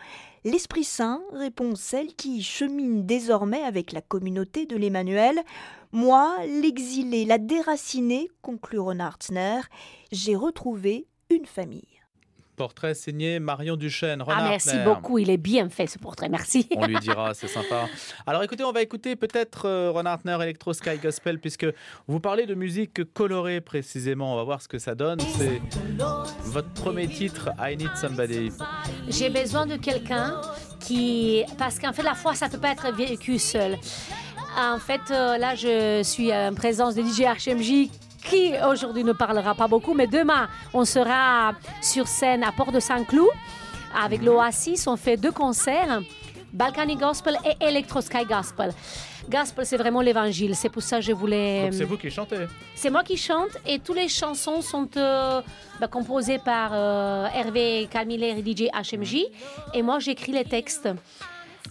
[0.45, 5.43] L'Esprit Saint, répond celle qui chemine désormais avec la communauté de l'Emmanuel.
[5.91, 9.63] Moi, l'exilé, la déracinée, conclut Renardsner,
[10.13, 11.98] j'ai retrouvé une famille.
[12.59, 14.25] Portrait signé Marion Duchesne.
[14.27, 16.69] ah, merci beaucoup, il est bien fait ce portrait, merci.
[16.77, 17.87] On lui dira, c'est sympa.
[18.27, 21.67] Alors écoutez, on va écouter peut-être euh, Ron Hartner Electro Sky Gospel, puisque
[22.09, 24.35] vous parlez de musique colorée précisément.
[24.35, 25.21] On va voir ce que ça donne.
[25.39, 25.63] C'est
[26.43, 28.51] votre premier titre, I Need Somebody.
[29.09, 30.41] J'ai besoin de quelqu'un
[30.81, 31.45] qui.
[31.59, 33.77] Parce qu'en fait, la foi, ça ne peut pas être vécu seul.
[34.59, 37.89] En fait, euh, là, je suis en présence de DJ HMJ
[38.29, 43.29] qui aujourd'hui ne parlera pas beaucoup, mais demain, on sera sur scène à Port-de-Saint-Cloud
[44.03, 44.87] avec l'Oasis.
[44.87, 46.01] On fait deux concerts,
[46.53, 48.73] Balkany Gospel et Electro Sky Gospel.
[49.29, 50.55] Gospel, c'est vraiment l'évangile.
[50.55, 51.69] C'est pour ça que je voulais.
[51.73, 55.43] c'est vous qui chantez C'est moi qui chante et toutes les chansons sont euh,
[55.81, 59.25] bah, composées par euh, Hervé Calmiller et DJ HMJ.
[59.75, 60.89] Et moi, j'écris les textes.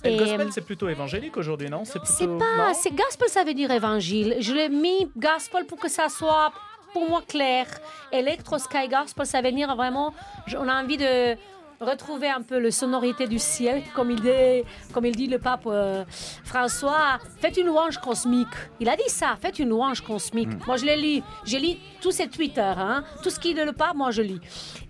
[0.03, 1.83] Et le gospel, c'est plutôt évangélique aujourd'hui, non?
[1.85, 2.73] C'est pas.
[2.73, 4.37] C'est gospel, ça veut dire évangile.
[4.39, 6.51] Je l'ai mis gospel pour que ça soit
[6.93, 7.65] pour moi clair.
[8.11, 10.13] Electro Sky Gospel, ça veut dire vraiment.
[10.57, 11.35] On a envie de
[11.79, 15.67] retrouver un peu la sonorité du ciel, comme il dit, comme il dit le pape
[15.67, 16.03] euh,
[16.43, 17.19] François.
[17.39, 18.47] Faites une louange cosmique.
[18.79, 20.49] Il a dit ça, faites une louange cosmique.
[20.49, 20.59] Mm.
[20.65, 21.23] Moi, je l'ai lu.
[21.45, 22.61] J'ai lu tous ces Twitter.
[22.61, 23.03] Hein.
[23.21, 24.41] Tout ce qui est le pape, moi, je lis.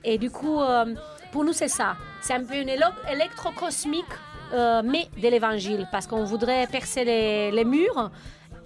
[0.03, 0.95] Et du coup, euh,
[1.31, 1.97] pour nous, c'est ça.
[2.21, 4.05] C'est un peu une électro cosmique
[4.53, 8.11] euh, mais de l'évangile, parce qu'on voudrait percer les, les, murs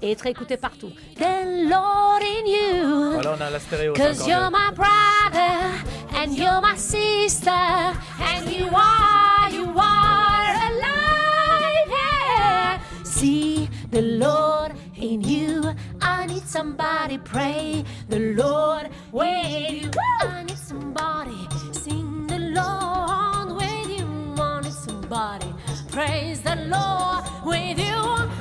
[0.02, 0.92] et être écouté partout.
[1.16, 3.12] The Lord in you.
[3.14, 3.94] Voilà, on a la stéréo.
[3.94, 5.84] Cause you're my brother
[6.16, 11.90] and you're my sister and you are, you are alive.
[11.90, 12.80] Yeah.
[13.04, 15.64] See the Lord in you.
[16.02, 17.84] I need somebody pray.
[18.10, 19.92] The Lord with you.
[20.22, 24.06] I need somebody sing the Lord with you.
[24.42, 25.51] I need somebody.
[25.92, 28.00] Praise the Lord with you.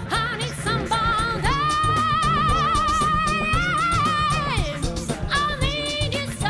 [0.08, 1.48] I need somebody.
[5.28, 6.48] I need you so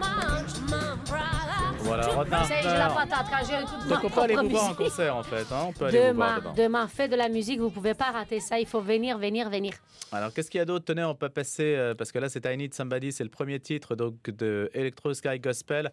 [0.00, 1.60] much, my brother.
[1.82, 2.44] Voilà.
[2.48, 5.44] J'ai la patate quand j'ai Donc on peut aller vous voir en concert en fait.
[5.52, 8.10] Hein on peut aller demain, vous voir demain, faites de la musique, vous pouvez pas
[8.10, 8.58] rater ça.
[8.58, 9.74] Il faut venir, venir, venir.
[10.10, 10.86] Alors qu'est-ce qu'il y a d'autre?
[10.86, 13.60] Tenez, on peut passer, euh, parce que là c'est I Need Somebody, c'est le premier
[13.60, 15.92] titre donc, de Electro Sky Gospel.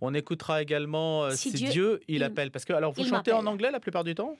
[0.00, 2.50] On écoutera également euh, si, Dieu, il, appelle.
[2.50, 4.36] Parce que alors vous chantez en anglais la plupart du temps?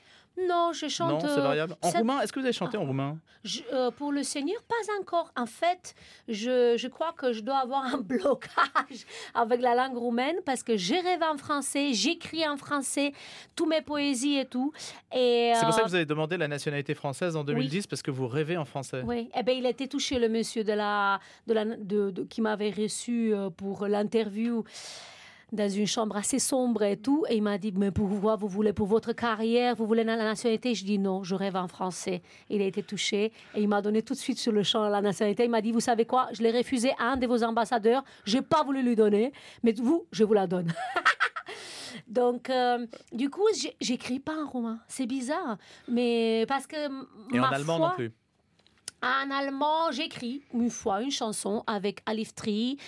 [0.48, 1.22] Non, je chante.
[1.22, 1.76] Non, c'est variable.
[1.80, 3.18] En roumain, est-ce que vous avez chanté en roumain?
[3.42, 5.32] Je, euh, Pour le Seigneur, pas encore.
[5.34, 5.94] En fait,
[6.28, 10.76] je, je, crois que je dois avoir un blocage avec la langue roumaine parce que
[10.76, 13.12] j'ai rêvé en français, j'écris en français,
[13.54, 14.72] toutes mes poésies et tout.
[15.14, 17.86] Et c'est pour ça que vous avez demandé la nationalité française en 2010 oui.
[17.88, 19.02] parce que vous rêvez en français.
[19.06, 19.30] Oui.
[19.34, 22.42] Eh ben, il a été touché le monsieur de la, de la, de, de, qui
[22.42, 24.64] m'avait reçu euh, pour l'interview
[25.56, 27.24] dans une chambre assez sombre et tout.
[27.28, 28.72] Et il m'a dit, mais pourquoi vous voulez?
[28.72, 30.74] Pour votre carrière, vous voulez la nationalité?
[30.74, 32.22] Je dis non, je rêve en français.
[32.48, 35.00] Il a été touché et il m'a donné tout de suite sur le champ la
[35.00, 35.44] nationalité.
[35.44, 36.28] Il m'a dit, vous savez quoi?
[36.32, 38.04] Je l'ai refusé à un de vos ambassadeurs.
[38.24, 40.72] J'ai pas voulu lui donner, mais vous, je vous la donne.
[42.06, 43.46] Donc, euh, du coup,
[43.80, 44.78] j'écris pas en roumain.
[44.86, 45.56] C'est bizarre,
[45.88, 46.76] mais parce que
[47.34, 48.12] et ma en allemand foi, non plus.
[49.02, 52.78] En allemand, j'écris une fois une chanson avec Alif Tri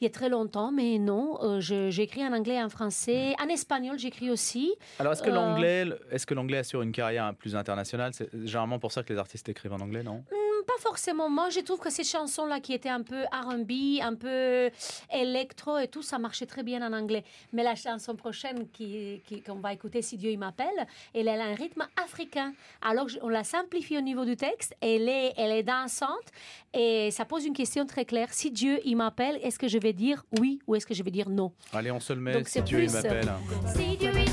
[0.00, 3.34] il y a très longtemps, mais non, euh, j'écris en anglais en français.
[3.42, 4.74] En espagnol, j'écris aussi.
[4.98, 8.12] Alors, est-ce que l'anglais est-ce que l'anglais assure une carrière plus internationale?
[8.14, 10.24] C'est généralement pour ça que les artistes écrivent en anglais, non?
[10.64, 11.28] Pas forcément.
[11.28, 14.70] Moi, je trouve que ces chansons-là qui étaient un peu R&B, un peu
[15.12, 17.24] électro et tout, ça marchait très bien en anglais.
[17.52, 21.54] Mais la chanson prochaine qui, qu'on va écouter, Si Dieu il m'appelle, elle, a un
[21.54, 22.52] rythme africain.
[22.82, 24.74] Alors, on la simplifie au niveau du texte.
[24.80, 26.30] Elle est, elle est dansante
[26.72, 28.32] et ça pose une question très claire.
[28.32, 31.10] Si Dieu il m'appelle, est-ce que je vais dire oui ou est-ce que je vais
[31.10, 31.52] dire non?
[31.72, 32.42] Allez, on se le met.
[32.44, 33.32] si Dieu il m'appelle.
[33.76, 34.30] Si Dieu il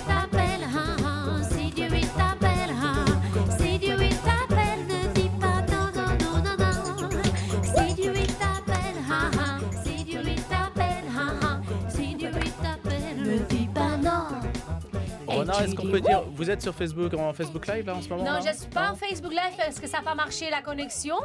[15.51, 18.09] Renard, est-ce qu'on peut dire, vous êtes sur Facebook, en Facebook Live là en ce
[18.09, 20.49] moment Non, je ne suis pas en Facebook Live parce que ça n'a pas marché
[20.49, 21.15] la connexion,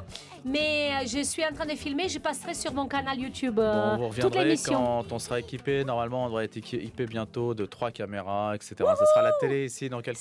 [0.44, 3.96] mais euh, je suis en train de filmer, je passerai sur mon canal YouTube bon,
[3.96, 7.90] vous euh, reviendrez quand on sera équipé, normalement on devrait être équipé bientôt de trois
[7.90, 8.74] caméras, etc.
[8.78, 10.20] Ça sera la télé ici dans quelques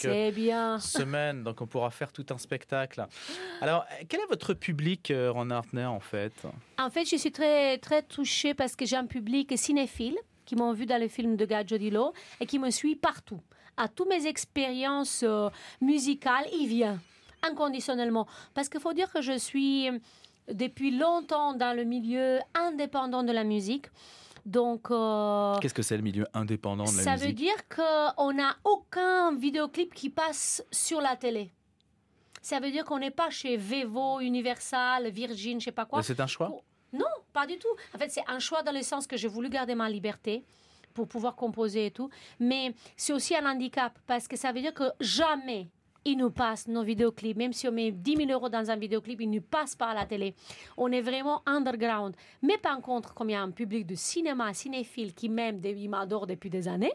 [0.79, 3.05] semaines, donc on pourra faire tout un spectacle.
[3.61, 6.33] Alors, quel est votre public, euh, Ron Hartner, en fait?
[6.77, 10.73] En fait, je suis très, très touchée parce que j'ai un public cinéphile qui m'ont
[10.73, 13.41] vu dans le film de Gadjo Dilo et qui me suit partout
[13.77, 15.49] à toutes mes expériences euh,
[15.81, 16.99] musicales, il vient
[17.43, 18.27] inconditionnellement.
[18.53, 19.89] Parce qu'il faut dire que je suis
[20.51, 23.88] depuis longtemps dans le milieu indépendant de la musique.
[24.45, 28.31] Donc, euh, qu'est-ce que c'est le milieu indépendant de la musique Ça veut dire qu'on
[28.33, 31.51] n'a aucun vidéoclip qui passe sur la télé.
[32.43, 36.03] Ça veut dire qu'on n'est pas chez Vevo, Universal, Virgin, je sais pas quoi.
[36.03, 36.51] C'est un choix?
[36.93, 37.75] Non, pas du tout.
[37.95, 40.43] En fait, c'est un choix dans le sens que j'ai voulu garder ma liberté
[40.95, 42.10] pour pouvoir composer et tout.
[42.39, 45.67] Mais c'est aussi un handicap parce que ça veut dire que jamais
[46.05, 47.35] ils nous passent nos vidéoclips.
[47.35, 49.93] Même si on met 10 000 euros dans un vidéoclip, ils ne passent pas à
[49.95, 50.35] la télé.
[50.77, 52.15] On est vraiment underground.
[52.43, 55.87] Mais par contre, comme il y a un public de cinéma, cinéphile qui m'aime, qui
[55.87, 56.93] m'adore depuis des années,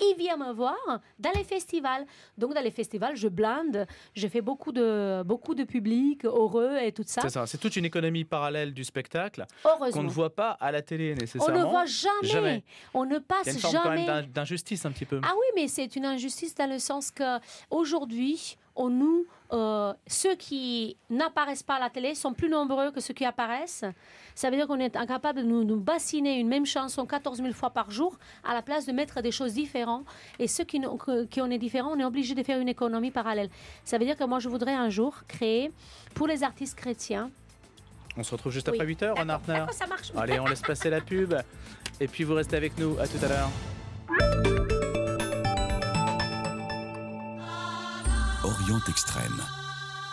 [0.00, 0.76] il vient me voir
[1.18, 2.06] dans les festivals.
[2.38, 6.92] Donc, dans les festivals, je blinde, je fais beaucoup de, beaucoup de public heureux et
[6.92, 7.20] tout ça.
[7.22, 9.44] C'est ça, c'est toute une économie parallèle du spectacle
[9.92, 11.60] qu'on ne voit pas à la télé nécessairement.
[11.60, 12.64] On ne voit jamais.
[12.94, 14.26] On ne passe Il y a une forme jamais.
[14.28, 15.20] d'injustice un petit peu.
[15.22, 17.38] Ah oui, mais c'est une injustice dans le sens que
[17.70, 18.45] aujourd'hui,
[18.78, 23.24] nous, euh, ceux qui n'apparaissent pas à la télé sont plus nombreux que ceux qui
[23.24, 23.84] apparaissent.
[24.34, 27.70] Ça veut dire qu'on est incapable de nous, bassiner une même chanson 14 000 fois
[27.70, 30.04] par jour à la place de mettre des choses différentes.
[30.38, 30.80] Et ceux qui,
[31.30, 33.48] qui on est différents, on est obligé de faire une économie parallèle.
[33.84, 35.70] Ça veut dire que moi, je voudrais un jour créer
[36.14, 37.30] pour les artistes chrétiens
[38.16, 39.64] on se retrouve juste après 8h, en Hartner.
[39.72, 40.10] Ça marche.
[40.16, 41.34] Allez, on laisse passer la pub.
[42.00, 42.96] Et puis vous restez avec nous.
[42.98, 44.55] À tout à l'heure.
[48.46, 49.42] Orient Extrême.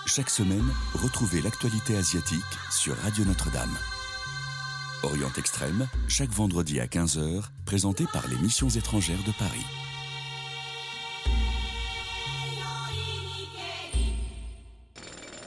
[0.07, 0.65] Chaque semaine,
[0.95, 2.41] retrouvez l'actualité asiatique
[2.71, 3.77] sur Radio Notre-Dame.
[5.03, 9.65] Orient Extrême, chaque vendredi à 15h, présenté par les missions étrangères de Paris.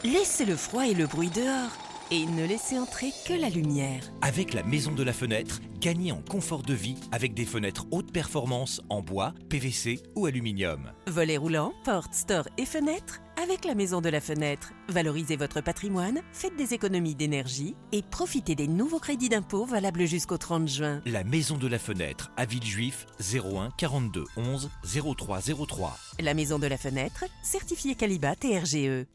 [0.05, 4.03] Laissez le froid et le bruit dehors et ne laissez entrer que la lumière.
[4.23, 8.13] Avec la maison de la fenêtre, gagnez en confort de vie avec des fenêtres haute
[8.13, 10.93] performance en bois, PVC ou aluminium.
[11.09, 14.73] Volets roulants, portes, stores et fenêtres avec la maison de la fenêtre.
[14.89, 20.39] Valorisez votre patrimoine, faites des économies d'énergie et profitez des nouveaux crédits d'impôt valables jusqu'au
[20.39, 21.03] 30 juin.
[21.07, 25.97] La maison de la fenêtre à Villejuif 01 42 11 0303.
[26.21, 29.07] La maison de la fenêtre, certifié Calibat et RGE.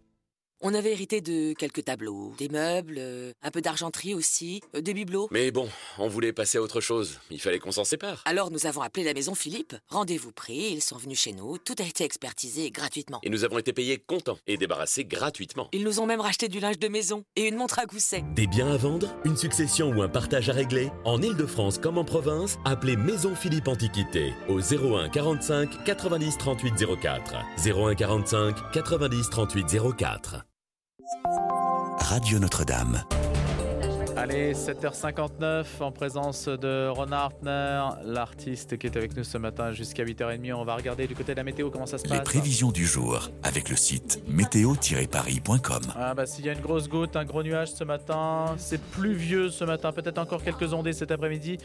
[0.64, 4.94] On avait hérité de quelques tableaux, des meubles, euh, un peu d'argenterie aussi, euh, des
[4.94, 5.28] bibelots.
[5.32, 7.20] Mais bon, on voulait passer à autre chose.
[7.32, 8.22] Il fallait qu'on s'en sépare.
[8.26, 9.76] Alors nous avons appelé la maison Philippe.
[9.90, 11.58] Rendez-vous pris, ils sont venus chez nous.
[11.58, 13.22] Tout a été expertisé gratuitement.
[13.24, 15.68] Et nous avons été payés contents et débarrassés gratuitement.
[15.72, 18.24] Ils nous ont même racheté du linge de maison et une montre à gousset.
[18.36, 22.06] Des biens à vendre, une succession ou un partage à régler En Ile-de-France comme en
[22.06, 27.36] province, appelez Maison Philippe Antiquité au 01 45 90 38 04.
[27.66, 29.66] 01 45 90 38
[29.98, 30.46] 04.
[32.02, 33.04] Radio Notre-Dame.
[34.18, 40.04] Allez, 7h59 en présence de Ron Hartner, l'artiste qui est avec nous ce matin jusqu'à
[40.04, 40.54] 8h30.
[40.54, 42.18] On va regarder du côté de la météo comment ça se passe.
[42.18, 45.82] Les prévisions du jour avec le site météo-paris.com.
[45.96, 49.50] Ah bah s'il y a une grosse goutte, un gros nuage ce matin, c'est pluvieux
[49.50, 51.58] ce matin, peut-être encore quelques ondées cet après-midi,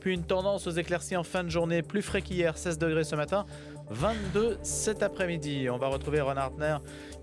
[0.00, 3.16] puis une tendance aux éclaircies en fin de journée, plus frais qu'hier, 16 degrés ce
[3.16, 3.46] matin,
[3.90, 5.68] 22 cet après-midi.
[5.70, 6.76] On va retrouver Ron Hartner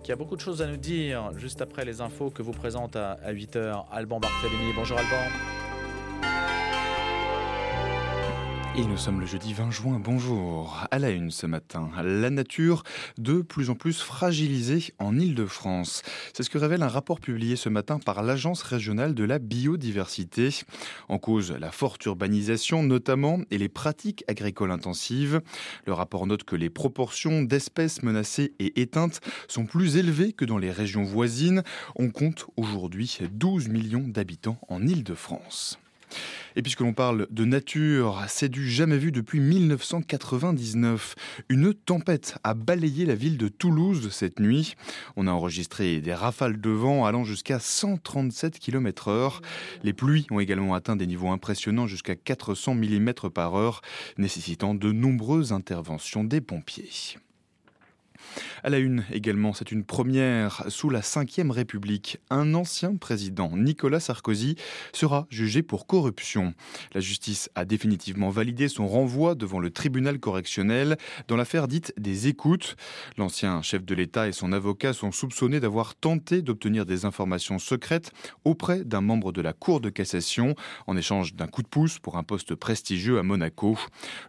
[0.04, 2.96] qui a beaucoup de choses à nous dire juste après les infos que vous présente
[2.96, 4.74] à, 8h Alban Barthélémy.
[4.76, 5.24] Bonjour Alban.
[8.76, 10.84] Et nous sommes le jeudi 20 juin, bonjour.
[10.90, 12.82] À la une ce matin, la nature
[13.20, 16.02] de plus en plus fragilisée en Ile-de-France.
[16.34, 20.50] C'est ce que révèle un rapport publié ce matin par l'Agence régionale de la biodiversité.
[21.08, 25.42] En cause, la forte urbanisation notamment et les pratiques agricoles intensives.
[25.86, 30.58] Le rapport note que les proportions d'espèces menacées et éteintes sont plus élevées que dans
[30.58, 31.62] les régions voisines.
[31.96, 35.78] On compte aujourd'hui 12 millions d'habitants en Ile-de-France.
[36.56, 41.16] Et puisque l'on parle de nature, c'est du jamais vu depuis 1999.
[41.50, 44.76] Une tempête a balayé la ville de Toulouse cette nuit.
[45.16, 49.42] On a enregistré des rafales de vent allant jusqu'à 137 km heure.
[49.84, 53.82] Les pluies ont également atteint des niveaux impressionnants jusqu'à 400 mm par heure,
[54.18, 57.18] nécessitant de nombreuses interventions des pompiers.
[58.64, 62.18] À la une également, c'est une première sous la Ve République.
[62.30, 64.56] Un ancien président, Nicolas Sarkozy,
[64.94, 66.54] sera jugé pour corruption.
[66.94, 72.28] La justice a définitivement validé son renvoi devant le tribunal correctionnel dans l'affaire dite des
[72.28, 72.76] écoutes.
[73.18, 78.12] L'ancien chef de l'État et son avocat sont soupçonnés d'avoir tenté d'obtenir des informations secrètes
[78.44, 80.56] auprès d'un membre de la Cour de cassation
[80.88, 83.78] en échange d'un coup de pouce pour un poste prestigieux à Monaco.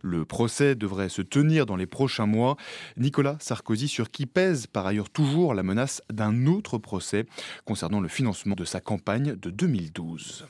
[0.03, 2.57] Le procès devrait se tenir dans les prochains mois.
[2.97, 7.27] Nicolas Sarkozy qui pèse par ailleurs toujours la menace d'un autre procès
[7.65, 10.47] concernant le financement de sa campagne de 2012.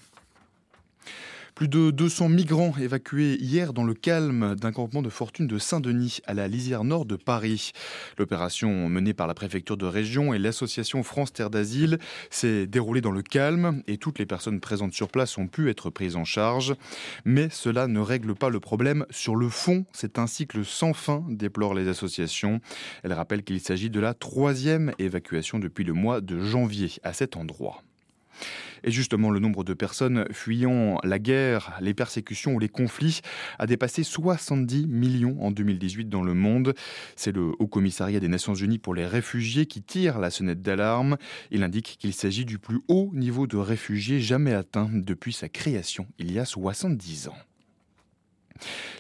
[1.55, 6.19] Plus de 200 migrants évacués hier dans le calme d'un campement de fortune de Saint-Denis
[6.27, 7.71] à la lisière nord de Paris.
[8.19, 13.13] L'opération menée par la préfecture de région et l'association France Terre d'Asile s'est déroulée dans
[13.13, 16.75] le calme et toutes les personnes présentes sur place ont pu être prises en charge.
[17.25, 19.87] Mais cela ne règle pas le problème sur le fond.
[19.93, 22.61] C'est un cycle sans fin, déplorent les associations.
[23.05, 27.37] Elles rappellent qu'il s'agit de la troisième évacuation depuis le mois de janvier à cet
[27.37, 27.85] endroit.
[28.85, 33.21] Et justement, le nombre de personnes fuyant la guerre, les persécutions ou les conflits
[33.59, 36.75] a dépassé 70 millions en 2018 dans le monde.
[37.17, 41.17] C'est le Haut Commissariat des Nations Unies pour les réfugiés qui tire la sonnette d'alarme.
[41.51, 46.07] Il indique qu'il s'agit du plus haut niveau de réfugiés jamais atteint depuis sa création
[46.19, 47.37] il y a 70 ans.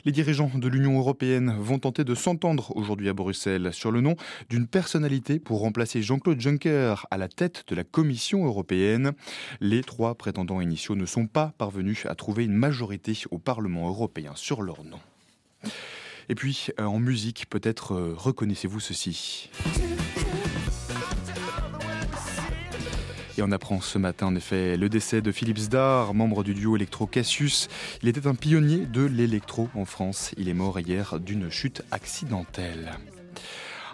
[0.04, 4.16] Les dirigeants de l'Union européenne vont tenter de s'entendre aujourd'hui à Bruxelles sur le nom
[4.50, 9.12] d'une personnalité pour remplacer Jean-Claude Juncker à la tête de la Commission européenne.
[9.60, 14.32] Les trois prétendants initiaux ne sont pas parvenus à trouver une majorité au Parlement européen
[14.34, 15.00] sur leur nom.
[16.28, 19.50] Et puis, euh, en musique, peut-être euh, reconnaissez-vous ceci.
[23.36, 26.76] Et on apprend ce matin en effet le décès de Philippe Zdar, membre du duo
[26.76, 27.68] électro Cassius.
[28.02, 30.32] Il était un pionnier de l'électro en France.
[30.36, 32.92] Il est mort hier d'une chute accidentelle.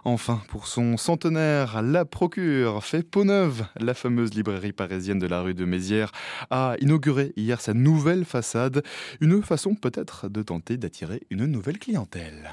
[0.05, 3.67] Enfin, pour son centenaire, la Procure fait peau neuve.
[3.79, 6.13] La fameuse librairie parisienne de la rue de Mézières
[6.51, 8.83] a inauguré hier sa nouvelle façade.
[9.21, 12.51] Une façon peut-être de tenter d'attirer une nouvelle clientèle.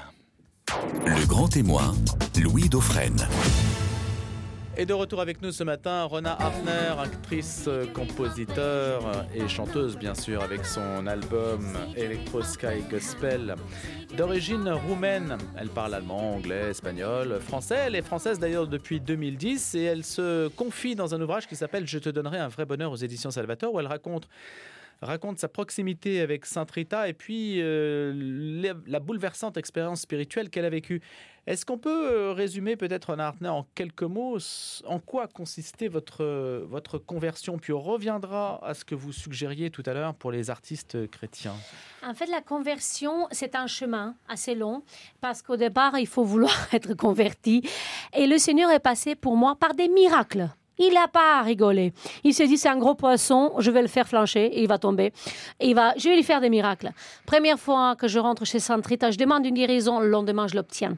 [1.06, 1.94] Le grand témoin,
[2.38, 3.16] Louis Dauphren.
[4.80, 9.96] Et de retour avec nous ce matin, Rona Hartner, actrice, euh, compositeur euh, et chanteuse
[9.96, 13.56] bien sûr avec son album Electro Sky Gospel.
[14.16, 17.86] D'origine roumaine, elle parle allemand, anglais, espagnol, français.
[17.86, 21.84] Elle est française d'ailleurs depuis 2010 et elle se confie dans un ouvrage qui s'appelle
[21.88, 24.28] Je te donnerai un vrai bonheur aux éditions Salvatore où elle raconte
[25.02, 30.70] raconte sa proximité avec Saint Rita et puis euh, la bouleversante expérience spirituelle qu'elle a
[30.70, 31.00] vécue.
[31.46, 34.36] Est-ce qu'on peut euh, résumer peut-être en quelques mots
[34.84, 36.22] en quoi consistait votre,
[36.68, 37.56] votre conversion?
[37.56, 41.54] Puis on reviendra à ce que vous suggériez tout à l'heure pour les artistes chrétiens.
[42.04, 44.82] En fait, la conversion, c'est un chemin assez long
[45.22, 47.66] parce qu'au départ, il faut vouloir être converti.
[48.14, 50.50] Et le Seigneur est passé pour moi par des miracles.
[50.78, 51.92] Il n'a pas à rigoler.
[52.24, 54.78] Il s'est dit, c'est un gros poisson, je vais le faire flancher, et il va
[54.78, 55.12] tomber.
[55.60, 56.90] Et il va, je vais lui faire des miracles.
[57.26, 60.96] Première fois que je rentre chez Centrita, je demande une guérison, le lendemain, je l'obtiens.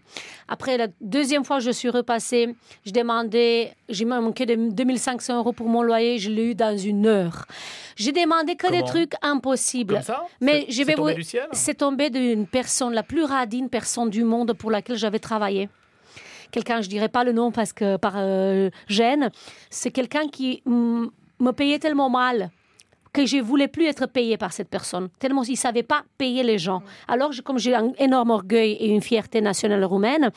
[0.49, 5.69] Après, la deuxième fois, je suis repassée, je demandais, j'ai manqué de 2500 euros pour
[5.69, 7.47] mon loyer, je l'ai eu dans une heure.
[7.97, 9.95] J'ai demandé que des trucs impossibles.
[9.95, 10.27] Comme ça?
[10.41, 11.49] Mais je vais tombé du ciel?
[11.53, 15.69] C'est tombé d'une personne, la plus radine personne du monde pour laquelle j'avais travaillé
[16.51, 19.31] quelqu'un, je dirais pas le nom parce que par euh, gêne,
[19.71, 22.51] c'est quelqu'un qui me payait tellement mal
[23.13, 26.59] que je voulais plus être payé par cette personne, tellement il savait pas payer les
[26.59, 26.83] gens.
[27.09, 30.31] Alors, comme j'ai un énorme orgueil et une fierté nationale roumaine,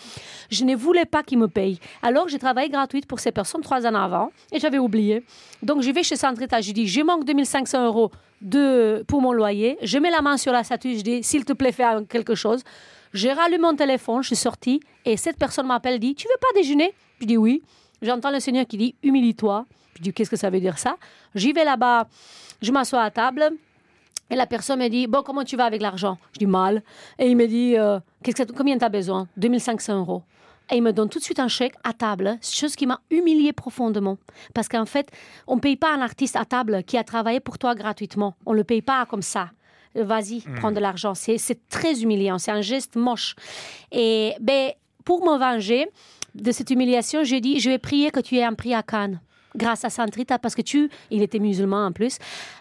[0.50, 1.80] je ne voulais pas qu'il me paye.
[2.02, 5.24] Alors, j'ai travaillé gratuite pour ces personnes trois ans avant et j'avais oublié.
[5.62, 9.78] Donc, je vais chez Centrita, je dis, je manque 2500 euros de, pour mon loyer.
[9.84, 12.64] Je mets la main sur la statue, je dis, s'il te plaît, fais quelque chose.
[13.14, 16.48] J'ai rallumé mon téléphone, je suis sortie et cette personne m'appelle, dit Tu veux pas
[16.56, 16.94] déjeuner?
[17.22, 17.62] Je dis oui.
[18.02, 19.66] J'entends le Seigneur qui dit Humilie-toi.
[19.96, 20.98] Je dis Qu'est-ce que ça veut dire ça?
[21.36, 22.08] J'y vais là-bas,
[22.62, 23.52] je m'assois à table.
[24.32, 26.18] Et la personne me dit, bon, comment tu vas avec l'argent?
[26.32, 26.82] Je dis mal.
[27.20, 30.24] Et il me dit, euh, qu'est-ce que, combien tu as besoin 2500 euros.
[30.72, 33.54] Et il me donne tout de suite un chèque à table, chose qui m'a humilié
[33.54, 34.18] profondément.
[34.56, 35.12] Parce qu'en fait,
[35.46, 38.34] on ne paye pas un artiste à table qui a travaillé pour toi gratuitement.
[38.46, 39.52] On ne le paye pas comme ça.
[39.96, 40.56] Vas-y, Mm.
[40.60, 41.14] prends de l'argent.
[41.14, 42.38] C'est, c'est très humiliant.
[42.40, 43.36] C'est un geste moche.
[43.92, 44.72] Et ben,
[45.06, 45.88] pour me venger
[46.36, 49.20] de cette humiliation, j'ai dit, je vais prier que tu aies un prix à Cannes.
[49.56, 52.18] Grâce à Santrita, parce que tu, il était musulman en plus.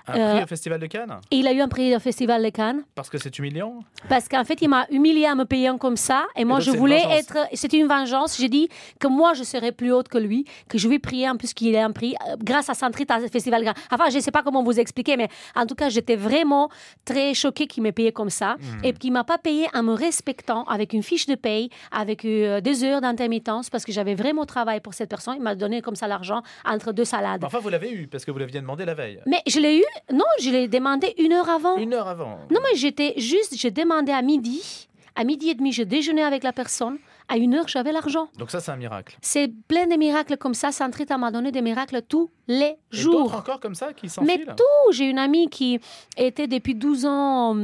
[0.09, 1.21] Un Euh, prix au Festival de Cannes?
[1.31, 2.83] Et il a eu un prix au Festival de Cannes.
[2.95, 3.81] Parce que c'est humiliant?
[4.09, 6.27] Parce qu'en fait, il m'a humilié à me un comme ça.
[6.37, 7.37] Et moi, donc, je voulais être.
[7.53, 8.37] C'était une vengeance.
[8.39, 11.37] J'ai dit que moi, je serais plus haute que lui, que je vais prier en
[11.37, 13.63] plus qu'il ait un prix euh, grâce à Santrita Festival.
[13.65, 16.69] Gra- Enfin, je ne sais pas comment vous expliquer, mais en tout cas, j'étais vraiment
[17.05, 18.57] très choquée qu'il m'ait payé comme ça.
[18.59, 18.85] Mm.
[18.85, 22.25] Et qu'il ne m'a pas payé en me respectant, avec une fiche de paye, avec
[22.25, 25.35] euh, des heures d'intermittence, parce que j'avais vraiment travaillé pour cette personne.
[25.37, 27.45] Il m'a donné comme ça l'argent entre deux salades.
[27.45, 29.21] Enfin, vous l'avez eu, parce que vous l'aviez demandé la veille.
[29.27, 31.77] Mais je l'ai eu, non, je l'ai demandé une heure avant.
[31.77, 32.39] Une heure avant.
[32.51, 34.89] Non, mais j'étais juste, j'ai demandé à midi.
[35.15, 36.99] À midi et demi, je déjeunais avec la personne.
[37.29, 38.29] À une heure, j'avais l'argent.
[38.39, 39.17] Donc ça, c'est un miracle.
[39.23, 40.73] C'est plein de miracles comme ça.
[40.73, 43.35] Santrita m'a donné des miracles tous les Et d'autres jours.
[43.35, 45.81] encore comme ça qui Mais s'enfilent tout J'ai une amie qui
[46.17, 47.57] était depuis 12 ans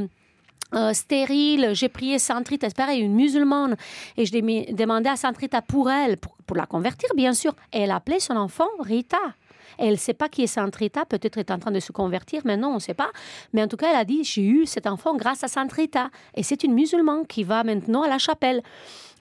[0.75, 1.71] euh, stérile.
[1.73, 3.75] J'ai prié Santrita, c'est pareil, une musulmane.
[4.17, 4.31] Et je
[4.73, 7.53] demandais à Santrita pour elle, pour, pour la convertir, bien sûr.
[7.73, 9.17] Et elle appelait son enfant Rita.
[9.79, 12.57] Elle ne sait pas qui est Santrita, peut-être est en train de se convertir, mais
[12.57, 13.09] non, on ne sait pas.
[13.53, 16.09] Mais en tout cas, elle a dit, j'ai eu cet enfant grâce à Santrita.
[16.35, 18.61] Et c'est une musulmane qui va maintenant à la chapelle.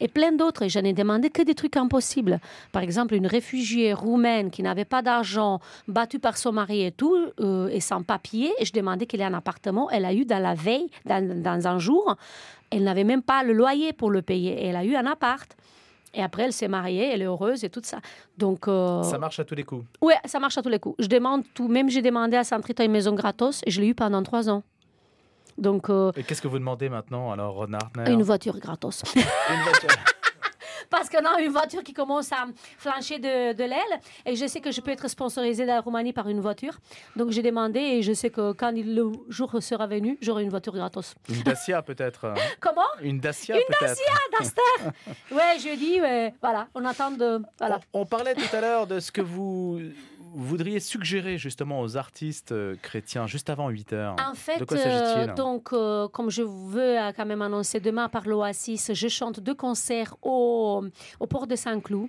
[0.01, 0.63] Et plein d'autres.
[0.63, 2.41] Et je n'ai demandé que des trucs impossibles.
[2.73, 7.17] Par exemple, une réfugiée roumaine qui n'avait pas d'argent, battue par son mari et tout,
[7.41, 8.53] euh, et sans papier.
[8.59, 9.91] Et je demandais qu'elle ait un appartement.
[9.91, 12.17] Elle a eu dans la veille, dans, un jour.
[12.71, 14.67] Elle n'avait même pas le loyer pour le payer.
[14.67, 15.57] Elle a eu un appart.
[16.15, 17.99] Et après, elle s'est mariée, elle est heureuse et tout ça.
[18.39, 19.85] Donc, euh, Ça marche à tous les coups.
[20.01, 20.97] Ouais, ça marche à tous les coups.
[20.99, 21.69] Je demande tout.
[21.69, 24.63] Même j'ai demandé à Santrita une maison gratos et je l'ai eu pendant trois ans.
[25.59, 29.03] Donc, euh, Et qu'est-ce que vous demandez maintenant, alors, Ron Hartner une voiture gratos.
[29.17, 29.23] Une
[29.65, 29.89] voiture.
[30.91, 32.47] Parce qu'on a une voiture qui commence à
[32.79, 36.13] flancher de, de l'aile et je sais que je peux être sponsorisée dans la Roumanie
[36.13, 36.79] par une voiture.
[37.17, 40.51] Donc j'ai demandé et je sais que quand il- le jour sera venu, j'aurai une
[40.51, 41.15] voiture gratos.
[41.29, 42.83] Une Dacia, peut-être Comment?
[43.01, 44.61] Une Dacia, Une Dacia, Duster
[45.33, 47.41] Ouais, je dis, ouais, voilà, on attend de...
[47.59, 47.81] Voilà.
[47.93, 49.81] On parlait tout à l'heure de ce que vous
[50.45, 54.17] voudriez suggérer justement aux artistes euh, chrétiens juste avant 8 heures.
[54.31, 58.29] En fait, de quoi euh, donc, euh, comme je veux quand même annoncer demain par
[58.29, 60.85] l'Oasis, je chante deux concerts au,
[61.21, 62.09] au port de Saint-Cloud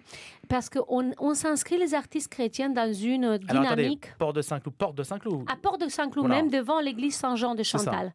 [0.50, 4.06] parce qu'on on, s'inscrit les artistes chrétiens dans une Alors attendez, dynamique.
[4.18, 5.46] Port de Saint-Cloud, Porte de Saint-Cloud.
[5.50, 6.42] à Port de Saint-Cloud, Voilà.
[6.42, 7.64] même devant l'église Saint-Jean de.
[7.64, 8.14] Chantal.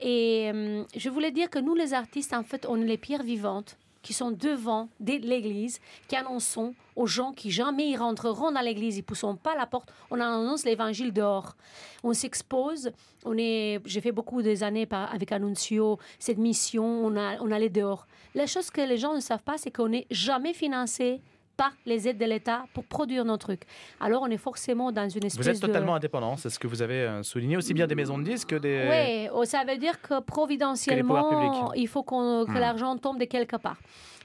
[0.00, 3.22] Et euh, je voulais dire que nous, les artistes, en fait, on est les pierres
[3.22, 5.78] vivantes qui sont devant l'église,
[6.08, 10.20] qui annonçons aux gens qui jamais rentreront dans l'église, ils pousseront pas la porte, on
[10.20, 11.56] annonce l'évangile dehors.
[12.02, 12.92] On s'expose,
[13.24, 17.68] on est, j'ai fait beaucoup des années avec Annuncio, cette mission, on, a, on allait
[17.68, 18.06] dehors.
[18.34, 21.20] La chose que les gens ne savent pas, c'est qu'on n'est jamais financé
[21.60, 23.64] par les aides de l'État pour produire nos trucs.
[24.00, 25.66] Alors on est forcément dans une espèce Vous êtes de...
[25.66, 28.48] totalement indépendant, c'est ce que vous avez euh, souligné, aussi bien des maisons de disques
[28.48, 28.76] que des...
[28.90, 32.58] Oui, oh, ça veut dire que providentiellement, il faut qu'on- que Hmm.
[32.66, 33.76] l'argent tombe de quelque part.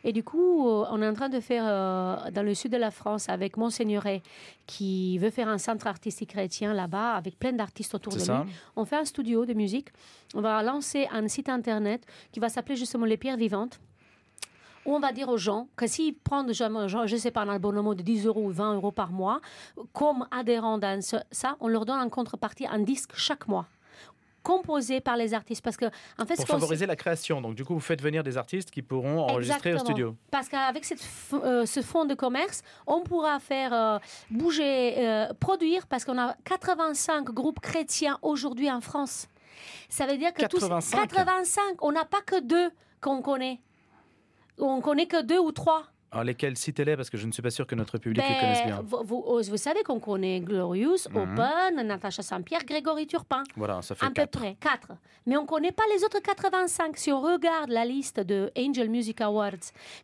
[0.07, 2.77] Et du coup, euh, on est en train de faire euh, dans le sud de
[2.77, 4.21] la France avec Monseigneuret,
[4.67, 8.43] qui veut faire un centre artistique chrétien là-bas, avec plein d'artistes autour de ça.
[8.45, 8.51] lui.
[8.75, 9.89] On fait un studio de musique.
[10.35, 13.79] On va lancer un site internet qui va s'appeler justement Les Pierres Vivantes
[14.85, 18.01] où on va dire aux gens que s'ils prennent, je sais pas, un abonnement de
[18.03, 19.41] 10 euros ou 20 euros par mois,
[19.93, 23.65] comme adhérents dans ce- ça, on leur donne en contrepartie un disque chaque mois
[24.43, 25.85] composé par les artistes parce que
[26.19, 27.41] en fait Pour favoriser la création.
[27.41, 30.15] Donc, du coup, vous faites venir des artistes qui pourront enregistrer au studio.
[30.29, 30.85] Parce qu'avec
[31.33, 33.97] euh, ce fonds de commerce, on pourra faire euh,
[34.29, 39.27] bouger, euh, produire, parce qu'on a 85 groupes chrétiens aujourd'hui en France.
[39.89, 41.07] Ça veut dire que tous 85?
[41.09, 42.69] 85, on n'a pas que deux
[43.01, 43.59] qu'on connaît.
[44.57, 45.83] On connaît que deux ou trois.
[46.11, 46.55] Alors, lesquels?
[46.55, 48.81] Citez-les parce que je ne suis pas sûr que notre public les Ben, connaisse bien.
[48.85, 51.17] Vous, vous- vous savez qu'on connaît Glorious, Mhm.
[51.17, 53.43] Open, Natacha Saint-Pierre, Grégory Turpin.
[53.57, 54.93] Voilà, ça fait À peu près, quatre.
[55.25, 56.95] Mais on ne connaît pas les autres 85.
[56.95, 59.51] Si on regarde la liste de Angel Music Awards,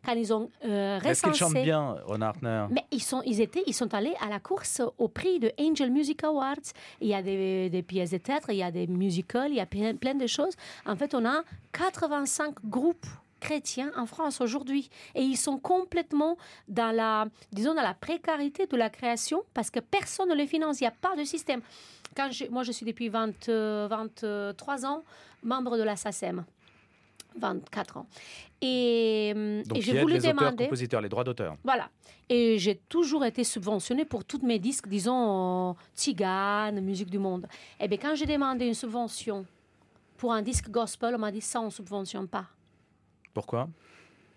[0.04, 1.54] quand ils ont euh, Mais Est-ce qu'ils recensé...
[1.54, 2.66] chantent bien, Ron Hartner?
[2.70, 5.90] Mais ils sont, ils étaient, ils sont allés à la course au prix de Angel
[5.90, 6.56] Music Awards.
[7.00, 9.60] Il y a des, des pièces de théâtre, il y a des musicals, il y
[9.60, 10.52] a plein, plein de choses.
[10.84, 11.42] En fait, on a
[11.72, 13.06] 85 groupes
[13.46, 14.84] chrétiens en France aujourd'hui
[15.14, 16.36] et ils sont complètement
[16.68, 20.80] dans la disons dans la précarité de la création parce que personne ne les finance
[20.80, 21.60] il n'y a pas de système
[22.16, 25.02] quand je- moi je suis depuis 20, euh, 23 ans
[25.42, 26.44] membre de la SACEM
[27.36, 28.06] 24 ans
[28.60, 31.56] et, euh, Donc, et j'ai voulu les auteurs, demander compositeurs, les droits d'auteur.
[31.64, 31.88] voilà.
[32.28, 37.46] Et j'ai toujours été subventionnée pour tous mes disques, disons, euh, Tzigane, musique du monde.
[37.80, 39.44] Et bien, quand j'ai demandé une subvention
[40.16, 42.46] pour un disque gospel, on m'a dit ça, on ne subventionne pas.
[43.34, 43.68] Pourquoi?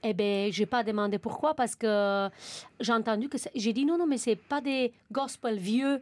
[0.04, 2.30] Eh bien, je n'ai pas demandé pourquoi, parce que
[2.80, 3.38] j'ai entendu que...
[3.56, 6.02] J'ai dit non, non, mais ce n'est pas des gospels vieux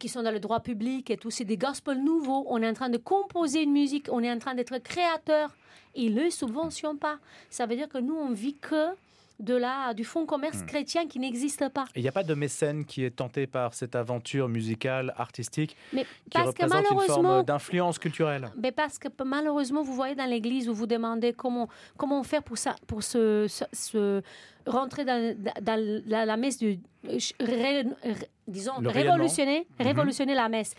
[0.00, 2.44] qui sont dans le droit public et tout, c'est des gospels nouveaux.
[2.48, 5.54] On est en train de composer une musique, on est en train d'être créateur.
[5.94, 7.18] Ils ne le subventionnent pas.
[7.50, 8.94] Ça veut dire que nous, on vit que
[9.40, 10.66] de la, du fonds commerce hmm.
[10.66, 11.86] chrétien qui n'existe pas.
[11.96, 16.06] Il n'y a pas de mécène qui est tenté par cette aventure musicale, artistique, mais
[16.30, 18.50] qui représente une forme d'influence culturelle.
[18.56, 22.58] Mais parce que malheureusement, vous voyez dans l'église, vous vous demandez comment, comment faire pour,
[22.58, 23.46] ça, pour se,
[24.66, 26.78] rentrer dans, dans la, messe du...
[28.48, 29.86] disons, révolutionner, mhm.
[29.86, 30.74] révolutionner la messe.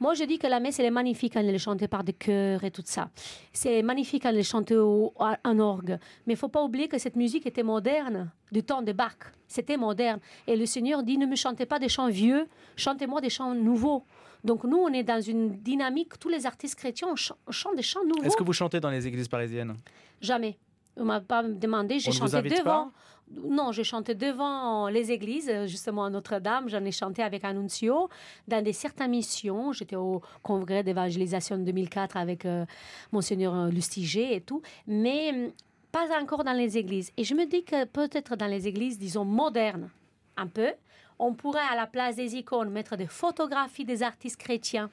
[0.00, 2.12] Moi, je dis que la messe, elle est magnifique quand elle est chantée par des
[2.12, 3.10] chœurs et tout ça.
[3.52, 5.98] C'est magnifique quand elle est chantée en orgue.
[6.26, 9.16] Mais il faut pas oublier que cette musique était moderne, du temps de Bach.
[9.46, 10.20] C'était moderne.
[10.46, 14.04] Et le Seigneur dit, ne me chantez pas des chants vieux, chantez-moi des chants nouveaux.
[14.42, 18.24] Donc nous, on est dans une dynamique, tous les artistes chrétiens chantent des chants nouveaux.
[18.24, 19.74] Est-ce que vous chantez dans les églises parisiennes?
[20.20, 20.58] Jamais.
[20.96, 22.92] On m'a pas demandé, j'ai chanté devant.
[23.30, 26.68] Non, j'ai chanté devant les églises, justement à Notre-Dame.
[26.68, 28.08] J'en ai chanté avec Annunzio
[28.46, 29.72] dans des certaines missions.
[29.72, 32.64] J'étais au congrès d'évangélisation 2004 avec euh,
[33.12, 34.62] Monseigneur Lustiger et tout.
[34.86, 35.52] Mais hum,
[35.90, 37.12] pas encore dans les églises.
[37.16, 39.90] Et je me dis que peut-être dans les églises, disons, modernes,
[40.36, 40.72] un peu,
[41.18, 44.90] on pourrait à la place des icônes mettre des photographies des artistes chrétiens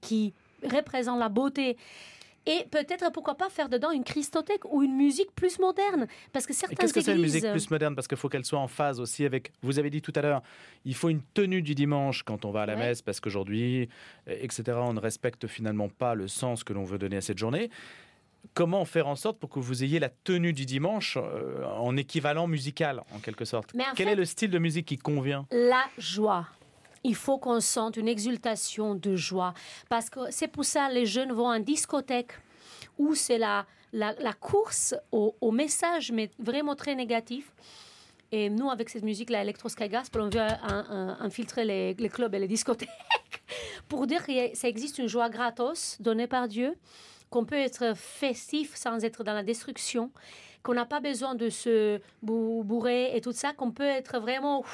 [0.00, 1.76] qui représentent la beauté
[2.46, 6.52] et peut-être pourquoi pas faire dedans une christothèque ou une musique plus moderne parce que
[6.52, 7.94] certaines qu'est-ce que c'est une musique plus moderne?
[7.94, 10.42] Parce qu'il faut qu'elle soit en phase aussi avec vous avez dit tout à l'heure
[10.84, 13.88] il faut une tenue du dimanche quand on va à la messe parce qu'aujourd'hui
[14.26, 17.70] etc on ne respecte finalement pas le sens que l'on veut donner à cette journée.
[18.54, 22.46] Comment faire en sorte pour que vous ayez la tenue du dimanche euh, en équivalent
[22.46, 23.72] musical en quelque sorte?
[23.96, 25.46] Quel est le style de musique qui convient?
[25.50, 26.46] La joie
[27.04, 29.54] il faut qu'on sente une exultation de joie.
[29.88, 32.32] Parce que c'est pour ça les jeunes vont en discothèque
[32.98, 37.52] où c'est la, la, course au, message, mais vraiment très négatif.
[38.32, 40.40] Et nous, avec cette musique-là, Electro Sky Gospel, on veut
[41.20, 42.88] infiltrer les, les, clubs et les discothèques
[43.88, 46.74] pour dire que ça existe une joie gratos donnée par Dieu,
[47.30, 50.10] qu'on peut être festif sans être dans la destruction,
[50.62, 54.64] qu'on n'a pas besoin de se bourrer et tout ça, qu'on peut être vraiment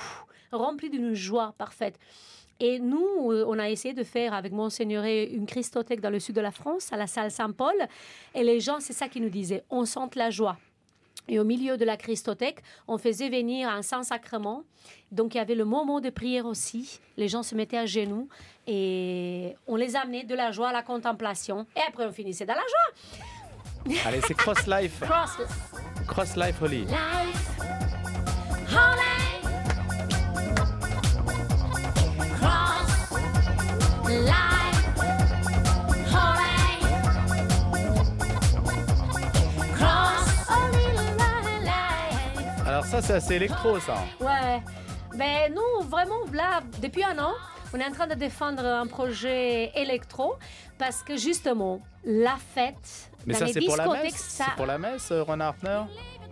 [0.53, 1.99] rempli d'une joie parfaite.
[2.61, 6.37] Et nous, euh, on a essayé de faire avec Monseigneur une Christothèque dans le sud
[6.37, 7.75] de la France, à la salle Saint-Paul.
[8.35, 10.57] Et les gens, c'est ça qu'ils nous disaient, on sent la joie.
[11.29, 14.65] Et au milieu de la Christothèque, on faisait venir un Saint-Sacrement.
[15.11, 17.01] Donc il y avait le moment de prière aussi.
[17.17, 18.29] Les gens se mettaient à genoux
[18.67, 21.67] et on les amenait de la joie à la contemplation.
[21.77, 23.99] Et après, on finissait dans la joie.
[24.05, 25.01] Allez, c'est Cross Life.
[25.01, 25.39] Cross,
[26.07, 26.85] Cross Life Holy.
[26.85, 27.53] Life.
[42.67, 43.95] Alors ça, c'est assez électro, ça.
[44.21, 44.63] Ouais.
[45.15, 47.33] Mais ben, nous, vraiment, là, depuis un an,
[47.75, 50.37] on est en train de défendre un projet électro
[50.79, 54.45] parce que justement, la fête, Mais ça, c'est pour la messe, ça...
[54.49, 55.55] c'est pour la messe, euh, Renard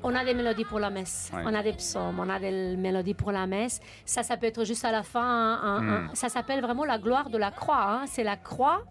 [0.03, 3.15] on a des mélodies pour la messe, on a des psaumes, on a des mélodies
[3.15, 3.81] pour la messe.
[4.05, 5.81] Ça, ça peut être juste à la fin.
[5.81, 6.15] Hmm.
[6.15, 7.83] ça s'appelle vraiment la gloire de la croix.
[7.83, 8.05] Hein.
[8.07, 8.83] C'est la croix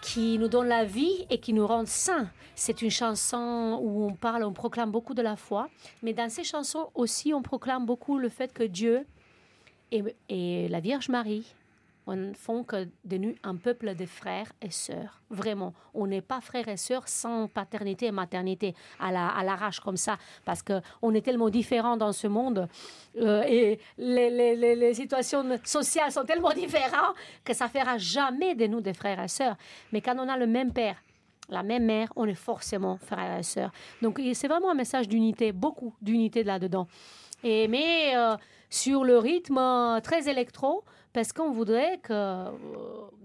[0.00, 2.28] qui nous donne la vie et qui nous rend saints.
[2.54, 5.68] C'est une chanson où on parle, on proclame beaucoup de la foi,
[6.02, 9.06] mais dans ces chansons aussi, on proclame beaucoup le fait que Dieu
[9.90, 11.54] et la Vierge Marie
[12.08, 15.20] on font que de nous un peuple de frères et sœurs.
[15.28, 19.98] Vraiment, on n'est pas frères et sœurs sans paternité et maternité à la l'arrache comme
[19.98, 22.66] ça, parce que on est tellement différents dans ce monde
[23.18, 28.94] euh, et les, situations sociales sont tellement différentes que ça fera jamais de nous des
[28.94, 29.56] frères et sœurs.
[29.92, 30.96] Mais quand on a le même père,
[31.50, 33.70] la même mère, on est forcément frères et sœurs.
[34.00, 36.86] Donc c'est vraiment un message d'unité, beaucoup d'unité là-dedans.
[37.44, 38.34] Et mais euh,
[38.70, 42.12] sur le rythme très électro, parce qu'on voudrait que.
[42.12, 42.50] Euh,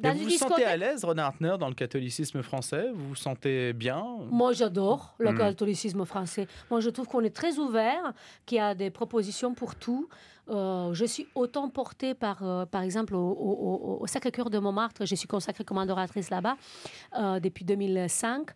[0.01, 2.89] dans vous vous sentez à l'aise, Renard dans le catholicisme français?
[2.93, 4.03] Vous vous sentez bien?
[4.29, 5.37] Moi, j'adore le hmm.
[5.37, 6.47] catholicisme français.
[6.69, 8.13] Moi, je trouve qu'on est très ouvert,
[8.45, 10.09] qu'il y a des propositions pour tout.
[10.49, 15.05] Euh, je suis autant portée par, euh, par exemple, au, Sacré-Cœur de Montmartre.
[15.05, 16.57] Je suis consacrée comme adoratrice là-bas
[17.39, 18.49] depuis 2005.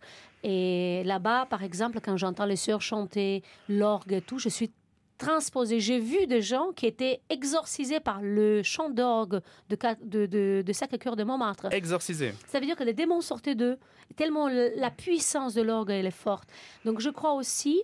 [0.44, 4.70] Et là-bas, par exemple, quand j'entends les sœurs chanter l'orgue et tout, je suis
[5.18, 5.80] transposé.
[5.80, 11.16] J'ai vu des gens qui étaient exorcisés par le chant d'orgue de, de, de, Sacré-Cœur
[11.16, 11.66] de Montmartre.
[11.72, 12.32] Exorcisés.
[12.46, 13.78] Ça veut dire que les démons sortaient d'eux,
[14.16, 16.48] tellement la puissance de l'orgue elle est forte.
[16.84, 17.82] Donc je crois aussi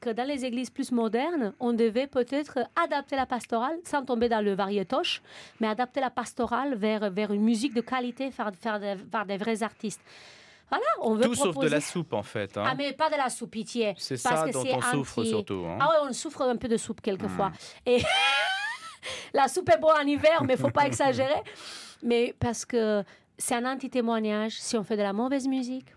[0.00, 4.40] que dans les églises plus modernes, on devait peut-être adapter la pastorale, sans tomber dans
[4.40, 5.20] le variétoche,
[5.60, 9.62] mais adapter la pastorale vers, vers une musique de qualité, faire, faire, des, des vrais
[9.62, 10.00] artistes.
[10.70, 11.52] Voilà, on veut Tout proposer...
[11.52, 12.56] sauf de la soupe, en fait.
[12.56, 12.64] hein.
[12.66, 13.94] Ah, mais pas de la soupe, pitié.
[13.98, 15.78] C'est ça que dont on souffre surtout, hein.
[15.80, 17.48] Ah ouais, on souffre un peu de soupe quelquefois.
[17.48, 17.54] Hmm.
[17.86, 18.02] Et
[19.34, 21.42] la soupe est bonne en hiver, mais faut pas exagérer.
[22.02, 23.02] Mais parce que
[23.36, 25.88] c'est un anti-témoignage si on fait de la mauvaise musique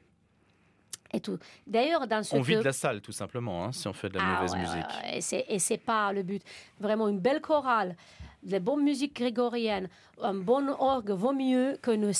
[1.13, 1.37] et tout.
[1.67, 4.17] D'ailleurs, dans ce On vide que- la salle, tout simplement, hein, si on fait de
[4.17, 5.31] la Ah mauvaise ouais, musique.
[5.31, 6.41] ouais, Et c'est pas le but.
[6.79, 7.95] Vraiment, une belle chorale,
[8.43, 9.87] de bonne musique grégorienne,
[10.21, 12.11] un bon orgue vaut mieux qu'une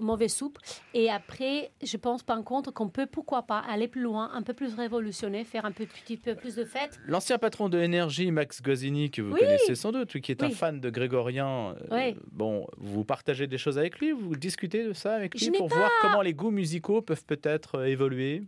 [0.00, 0.58] mauvaise soupe.
[0.94, 4.52] Et après, je pense par contre qu'on peut, pourquoi pas, aller plus loin, un peu
[4.54, 6.98] plus révolutionner, faire un peu- petit peu plus de fêtes.
[7.06, 9.40] L'ancien patron de Énergie, Max Gosini, que vous Oui.
[9.40, 13.78] connaissez sans doute, qui est un fan de Grégorien, euh, bon, vous partagez des choses
[13.78, 16.50] avec lui, vous discutez de ça avec Je lui pour pas- voir comment les goûts
[16.50, 18.42] musicaux peuvent peut-être euh, évoluer?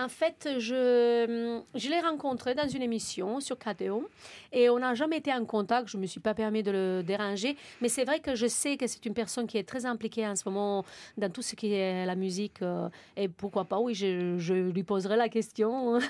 [0.00, 4.08] En fait, je, je l'ai rencontré dans une émission sur KTO
[4.52, 5.88] et on n'a jamais été en contact.
[5.88, 7.56] Je ne me suis pas permis de le déranger.
[7.80, 10.36] Mais c'est vrai que je sais que c'est une personne qui est très impliquée en
[10.36, 10.84] ce moment
[11.16, 12.62] dans tout ce qui est la musique.
[12.62, 15.96] euh, et pourquoi pas, oui, je, je lui poserai la question.
[15.98, 16.00] à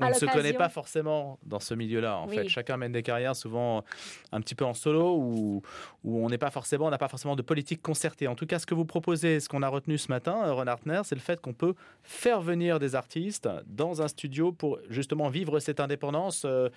[0.00, 2.18] On ne se connaît pas forcément dans ce milieu-là.
[2.18, 2.34] En Oui.
[2.34, 3.84] fait, chacun mène des carrières souvent
[4.32, 5.62] un petit peu en solo où,
[6.02, 8.26] où on n'est pas forcément, on n'a pas forcément de politique concertée.
[8.26, 10.66] En tout cas, ce que vous proposez, ce qu'on a retenu ce matin, euh, Ron
[10.66, 13.19] Hartner, c'est le fait qu'on peut faire venir des artistes
[13.66, 16.68] dans un studio pour justement vivre cette indépendance euh,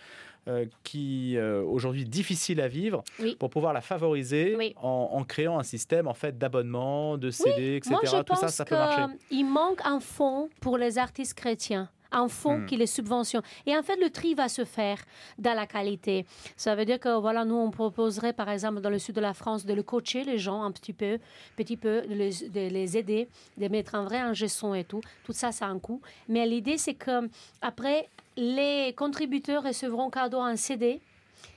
[0.47, 3.35] euh, qui euh, aujourd'hui difficile à vivre, Oui.
[3.39, 4.73] pour pouvoir la favoriser Oui.
[4.81, 7.91] en, en créant un système en fait d'abonnement, de CD, etc.
[7.91, 9.13] Moi, je tout pense ça, ça peut marcher.
[9.29, 11.89] qu'il manque un fonds pour les artistes chrétiens.
[12.15, 12.65] Un fonds Hmm.
[12.67, 13.41] qui les subventionne.
[13.65, 14.99] Et en fait, le tri va se faire
[15.39, 16.25] dans la qualité.
[16.55, 19.33] Ça veut dire que, voilà, nous, on proposerait, par exemple, dans le sud de la
[19.33, 21.17] France, de le coacher, les gens, un petit peu,
[21.57, 25.01] petit peu, de les, de les aider, de mettre un vrai ingé son et tout.
[25.25, 26.01] Tout ça, ça a un coût.
[26.29, 27.27] Mais l'idée, c'est que
[27.61, 31.01] après, les contributeurs recevront cadeau un CD.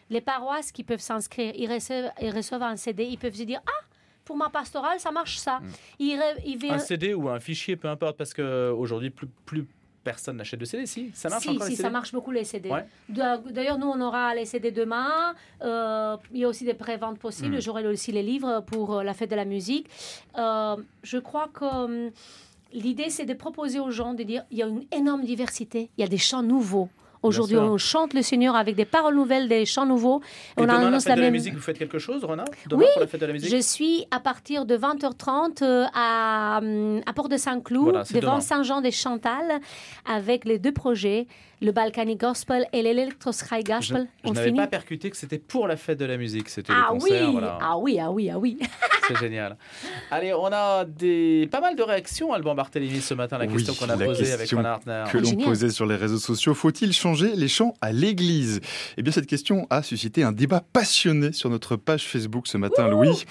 [0.09, 3.61] Les paroisses qui peuvent s'inscrire, ils reçoivent, ils reçoivent un CD, ils peuvent se dire,
[3.67, 3.85] ah,
[4.25, 5.61] pour ma pastorale, ça marche ça.
[5.99, 6.71] Ils, re- ils Hmm.
[6.75, 9.67] Un CD ou un fichier, peu importe, parce qu'aujourd'hui, plus, plus
[10.07, 10.87] personne n'achète de CD.
[10.87, 12.71] Si, ça marche si, encore si, les ça marche beaucoup les CD.
[12.71, 12.85] Ouais.
[13.09, 15.35] D'ailleurs, nous, on aura les CD demain.
[15.63, 17.57] Euh, il y a aussi des préventes possibles.
[17.57, 17.61] Mm.
[17.61, 19.89] J'aurai aussi les livres pour euh, la fête de la musique.
[20.39, 22.11] Euh, je crois que hum,
[22.73, 25.91] l'idée, c'est de proposer aux gens de dire il y a une énorme diversité.
[25.99, 26.89] Il y a des chants nouveaux.
[27.23, 30.21] Aujourd'hui, on chante le Seigneur avec des paroles nouvelles, des chants nouveaux.
[30.57, 32.45] Et on demain, la annonce fête de la même- musique, vous faites quelque chose, Renat
[32.69, 33.51] Demain oui, pour la fête de la musique?
[33.51, 38.15] je suis à partir de 20h30 euh, à, hum, à Port de Saint-Cloud, Voilà, c'est
[38.21, 38.41] devant demain.
[38.41, 39.61] Saint-Jean des Chantal,
[40.05, 41.27] avec les deux projets,
[41.63, 44.09] le Balkany Gospel et l'Electro Sky Je, Gospel.
[44.25, 46.49] je on n'avais pas percuté que c'était pour la fête de la musique.
[46.51, 47.59] C'était Ah les oui, concerts, voilà.
[47.63, 48.59] ah oui, ah oui, ah oui.
[49.09, 49.57] C'est génial.
[50.11, 53.39] Allez, on a des, pas mal de réactions, Alban Barthélémy, ce matin.
[53.39, 55.05] La Oui, question qu'on a la posée avec question Ron Hartner.
[55.13, 56.53] que l'on posait sur les réseaux sociaux.
[56.55, 58.61] Faut-il changer les chants à l'église
[58.97, 62.89] Eh bien, cette question a suscité un débat passionné sur notre page Facebook ce matin,
[62.89, 63.25] Louis.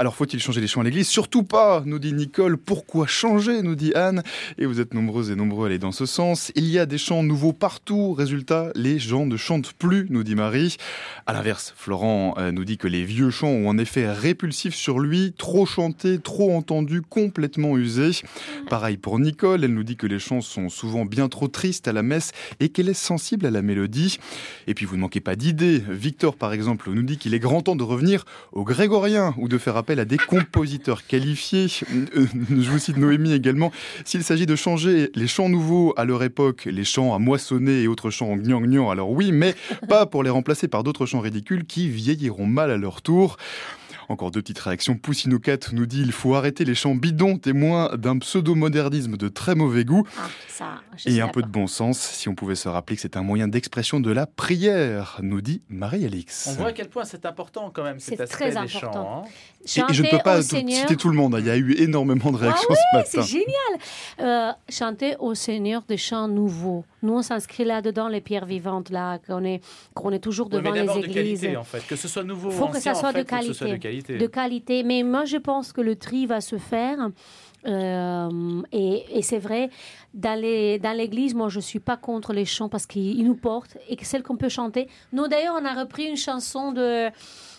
[0.00, 1.08] Alors, faut-il changer les chants à l'église?
[1.08, 2.56] Surtout pas, nous dit Nicole.
[2.56, 3.62] Pourquoi changer?
[3.62, 4.22] nous dit Anne.
[4.56, 6.52] Et vous êtes nombreux et nombreux à aller dans ce sens.
[6.54, 8.12] Il y a des chants nouveaux partout.
[8.12, 10.76] Résultat, les gens ne chantent plus, nous dit Marie.
[11.26, 15.00] À l'inverse, Florent euh, nous dit que les vieux chants ont un effet répulsif sur
[15.00, 15.32] lui.
[15.36, 18.12] Trop chantés, trop entendus, complètement usés.
[18.70, 21.92] Pareil pour Nicole, elle nous dit que les chants sont souvent bien trop tristes à
[21.92, 22.30] la messe
[22.60, 24.20] et qu'elle est sensible à la mélodie.
[24.68, 25.82] Et puis vous ne manquez pas d'idées.
[25.88, 29.58] Victor, par exemple, nous dit qu'il est grand temps de revenir au grégorien ou de
[29.58, 31.66] faire appel à des compositeurs qualifiés.
[32.16, 33.72] Euh, Je vous cite Noémie également.
[34.04, 37.88] S'il s'agit de changer les chants nouveaux à leur époque, les chants à moissonner et
[37.88, 39.54] autres chants en gnang alors oui, mais
[39.88, 43.36] pas pour les remplacer par d'autres chants ridicules qui vieilliront mal à leur tour.
[44.10, 44.96] Encore deux petites réactions.
[44.96, 49.84] Poussinocat nous dit il faut arrêter les chants bidons, témoins d'un pseudo-modernisme de très mauvais
[49.84, 50.04] goût.
[50.18, 50.64] Ah, ça,
[51.04, 53.48] Et un peu de bon sens, si on pouvait se rappeler que c'est un moyen
[53.48, 56.48] d'expression de la prière, nous dit Marie-Alix.
[56.50, 59.24] On voit à quel point c'est important quand même cet C'est aspect très des chants.
[59.26, 59.28] hein.
[59.64, 60.78] Et, et je ne peux pas au tout- Seigneur.
[60.80, 61.40] citer tout le monde, hein.
[61.40, 63.10] il y a eu énormément de réactions ah ce oui, matin.
[63.10, 63.48] c'est génial.
[64.20, 66.84] Euh, chanter au Seigneur des chants nouveaux.
[67.02, 69.60] Nous, on s'inscrit là-dedans, les pierres vivantes, là, qu'on est,
[69.94, 71.14] qu'on est toujours Oui, devant mais les de églises.
[71.14, 73.28] qualité en fait, que ce soit nouveau ou faut que ça soit en fait, de
[73.28, 73.97] faut que ce soit qualité.
[74.02, 74.82] De qualité.
[74.82, 77.10] Mais moi, je pense que le tri va se faire.
[77.66, 79.70] Euh, et c'est vrai,
[80.14, 83.24] dans les- dans l'église, moi, je ne suis pas contre les chants parce qu'ils ils
[83.24, 84.88] nous portent et que celles qu'on peut chanter.
[85.12, 87.08] Nous, d'ailleurs, on a repris une chanson de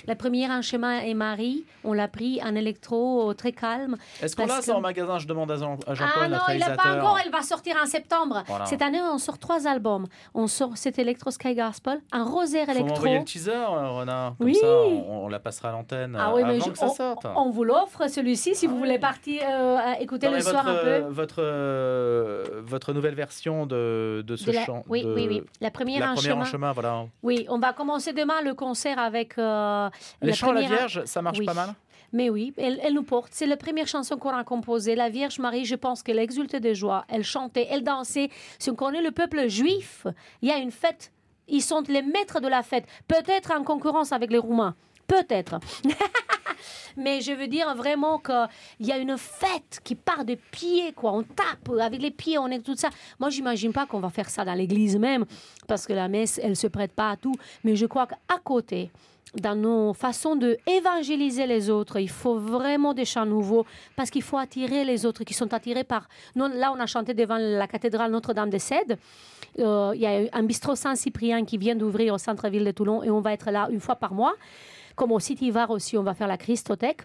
[0.07, 1.65] la première en chemin et Marie.
[1.83, 3.97] On l'a pris en électro euh, très calme.
[4.21, 5.19] Est-ce qu'on l'a ça que- en magasin?
[5.19, 7.75] Je demande à Jean- à ah Jean-Paul, non, il n'a pas encore, elle va sortir
[7.81, 8.43] en septembre.
[8.47, 8.65] Voilà.
[8.65, 10.07] Cette année, on sort trois albums.
[10.33, 12.87] On sort cet Electro Sky Gospel, un rosaire électro.
[12.95, 14.35] m'envoyer le teaser, euh, Renard.
[14.37, 14.55] Comme Oui.
[14.55, 16.85] ça, on, on la passera à l'antenne Ah euh, oui, mais avant je- que ça
[16.87, 17.25] on, sorte.
[17.35, 20.97] on vous l'offre celui-ci si vous voulez partir euh, écouter le soir un peu.
[21.09, 21.41] Votre,
[22.63, 24.83] votre nouvelle version de, de ce chant.
[24.87, 25.43] Oui, oui, oui.
[25.61, 26.41] La première, la en, première chemin.
[26.41, 26.71] en chemin.
[26.73, 27.05] voilà.
[27.23, 29.35] Oui, on va commencer demain le concert avec.
[29.37, 31.45] Les la chants à la première- Vierge, ça marche Oui.
[31.45, 31.73] pas mal
[32.11, 33.29] Mais oui, elle, elle nous porte.
[33.31, 34.95] C'est la première chanson qu'on a composée.
[34.95, 37.05] La Vierge Marie, je pense qu'elle exultait de joie.
[37.09, 38.29] Elle chantait, elle dansait.
[38.57, 40.07] Si on connaît le peuple juif,
[40.41, 41.11] il y a une fête.
[41.47, 42.85] Ils sont les maîtres de la fête.
[43.07, 44.75] Peut-être en concurrence avec les Roumains.
[45.09, 45.59] Peut-être.
[46.97, 51.13] Mais je veux dire vraiment qu'il y a une fête qui part des pieds, quoi.
[51.13, 52.89] On tape avec les pieds, on est tout ça.
[53.19, 55.25] Moi, j'imagine pas qu'on va faire ça dans l'église même,
[55.67, 57.33] parce que la messe, elle se prête pas à tout.
[57.63, 58.91] Mais je crois qu'à côté,
[59.35, 64.23] dans nos façons de évangéliser les autres, il faut vraiment des chants nouveaux, parce qu'il
[64.23, 66.09] faut attirer les autres qui sont attirés par.
[66.35, 68.97] Là, on a chanté devant la cathédrale Notre-Dame des Cèdes.
[69.59, 73.09] Euh, Il y a un bistrot Saint-Cyprien qui vient d'ouvrir au centre-ville de Toulon, et
[73.09, 74.33] on va être là une fois par mois.
[74.99, 77.03] Comme au City Var aussi, on va faire la Christothèque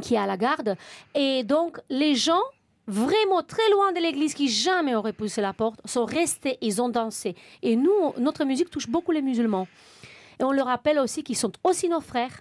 [0.00, 0.74] qui est à la garde.
[1.14, 2.40] Et donc, les gens
[2.86, 6.88] vraiment très loin de l'église qui jamais auraient poussé la porte sont restés, ils ont
[6.88, 7.36] dansé.
[7.60, 9.68] Et nous, notre musique touche beaucoup les musulmans.
[10.38, 12.40] Et on leur rappelle aussi qu'ils sont aussi nos frères.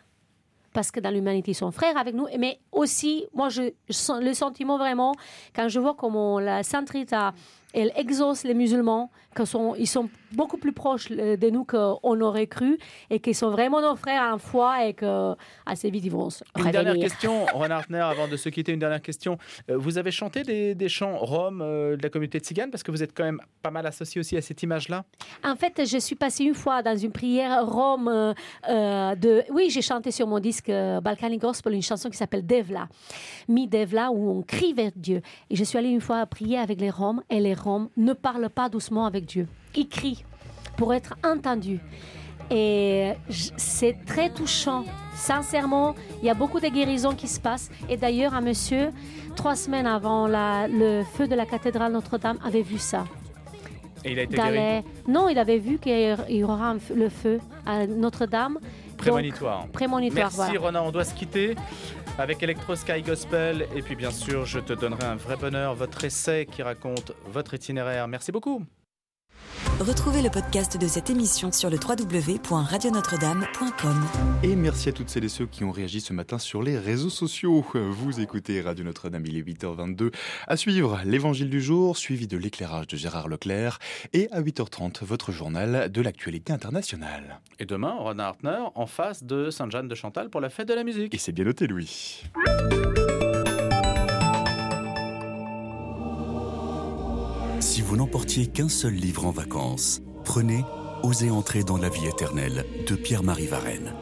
[0.71, 2.27] Parce que dans l'humanité, ils sont frères avec nous.
[2.37, 3.73] Mais aussi, moi, je,
[4.21, 5.13] le sentiment vraiment,
[5.53, 7.33] quand je vois comment la Sainte Rita,
[7.73, 12.21] elle exauce les musulmans, qu'ils sont, ils sont beaucoup plus proches euh, de nous qu'on
[12.21, 12.77] aurait cru,
[13.09, 16.43] et qu'ils sont vraiment nos frères en foi, et que assez vite, ils vont se
[16.57, 19.37] Une dernière question, Ron Hartner, avant de se quitter, une dernière question.
[19.69, 22.91] Euh, Vous avez chanté des, des chants roms euh, de la communauté tzigane parce que
[22.91, 25.03] vous êtes quand même pas mal associé aussi à cette image-là?
[25.43, 28.33] En fait, je suis passée une fois dans une prière rome euh,
[28.69, 29.43] euh, de.
[29.51, 32.87] Oui, j'ai chanté sur mon disque euh, Balkanic Gospel une chanson qui s'appelle Devla.
[33.47, 35.21] Mi Devla, où on crie vers Dieu.
[35.49, 37.53] Et je suis allée une fois prier avec les Roms, et les
[37.97, 39.47] Ne parlent pas doucement avec Dieu.
[39.75, 40.23] Ils crient
[40.77, 41.79] pour être entendus.
[42.51, 43.13] Et
[43.57, 44.83] c'est très touchant.
[45.15, 47.69] Sincèrement, il y a beaucoup de guérisons qui se passent.
[47.89, 48.89] Et d'ailleurs, un monsieur,
[49.35, 53.05] trois semaines avant la- le feu de la cathédrale Notre-Dame, avait vu ça.
[54.05, 54.51] Et il a été guéri.
[54.53, 58.57] les- Non, il avait vu qu'il y aura le feu à Notre-Dame.
[58.97, 59.61] Prémonitoire.
[59.63, 60.59] Donc, prémonitoire, Merci voilà.
[60.59, 61.55] Ronan, on doit se quitter
[62.17, 63.67] avec Electro Sky Gospel.
[63.75, 67.53] Et puis bien sûr, je te donnerai un vrai bonheur, votre essai qui raconte votre
[67.53, 68.07] itinéraire.
[68.07, 68.63] Merci beaucoup.
[69.79, 74.05] Retrouvez le podcast de cette émission sur le www.radionotre-dame.com.
[74.43, 77.09] Et merci à toutes celles et ceux qui ont réagi ce matin sur les réseaux
[77.09, 77.65] sociaux.
[77.73, 80.11] Vous écoutez Radio Notre-Dame, il est 8h22.
[80.47, 83.79] À suivre, l'évangile du jour, suivi de l'éclairage de Gérard Leclerc.
[84.13, 87.39] Et à 8h30, votre journal de l'actualité internationale.
[87.59, 90.83] Et demain, Ronan Hartner en face de Sainte-Jeanne de Chantal pour la fête de la
[90.83, 91.13] musique.
[91.13, 92.23] Et c'est bien noté, Louis.
[97.59, 100.63] Si vous n'emportiez qu'un seul livre en vacances, prenez
[101.03, 103.93] Osez entrer dans la vie éternelle de Pierre-Marie Varenne.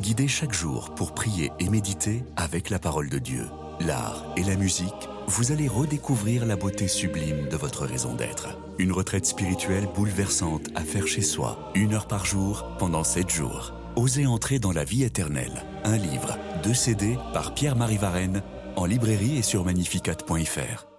[0.00, 3.46] Guidé chaque jour pour prier et méditer avec la parole de Dieu,
[3.80, 8.58] l'art et la musique, vous allez redécouvrir la beauté sublime de votre raison d'être.
[8.78, 13.74] Une retraite spirituelle bouleversante à faire chez soi, une heure par jour, pendant sept jours.
[13.96, 15.64] Osez entrer dans la vie éternelle.
[15.84, 18.42] Un livre, deux CD par Pierre-Marie Varenne,
[18.74, 20.93] en librairie et sur magnificat.fr.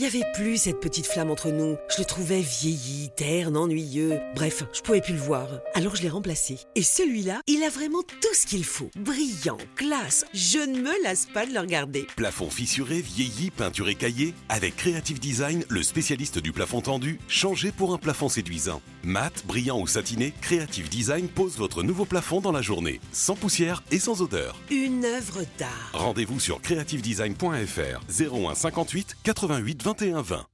[0.00, 1.76] Il y avait plus cette petite flamme entre nous.
[1.90, 4.20] Je le trouvais vieilli, terne, ennuyeux.
[4.36, 5.48] Bref, je pouvais plus le voir.
[5.74, 6.60] Alors je l'ai remplacé.
[6.76, 8.92] Et celui-là, il a vraiment tout ce qu'il faut.
[8.94, 10.24] Brillant, classe.
[10.32, 12.06] Je ne me lasse pas de le regarder.
[12.14, 14.34] Plafond fissuré, vieilli, peinture écaillée.
[14.48, 18.80] Avec Creative Design, le spécialiste du plafond tendu, changez pour un plafond séduisant.
[19.02, 23.00] Mat, brillant ou satiné, Creative Design pose votre nouveau plafond dans la journée.
[23.10, 24.54] Sans poussière et sans odeur.
[24.70, 25.90] Une œuvre d'art.
[25.92, 30.44] Rendez-vous sur creativedesign.fr 01 58 88 21 20.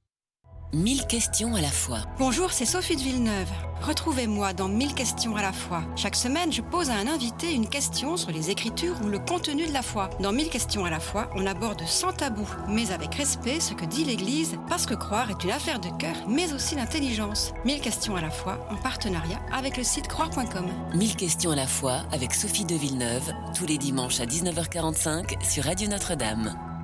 [0.73, 1.99] 1000 questions à la fois.
[2.19, 3.49] Bonjour, c'est Sophie de Villeneuve.
[3.81, 5.83] Retrouvez-moi dans 1000 questions à la fois.
[5.97, 9.67] Chaque semaine, je pose à un invité une question sur les écritures ou le contenu
[9.67, 10.09] de la foi.
[10.21, 13.85] Dans 1000 questions à la fois, on aborde sans tabou, mais avec respect, ce que
[13.85, 17.53] dit l'Église, parce que croire est une affaire de cœur, mais aussi d'intelligence.
[17.65, 20.65] 1000 questions à la fois, en partenariat avec le site croire.com.
[20.93, 25.65] 1000 questions à la fois avec Sophie de Villeneuve, tous les dimanches à 19h45 sur
[25.65, 26.74] Radio Notre-Dame.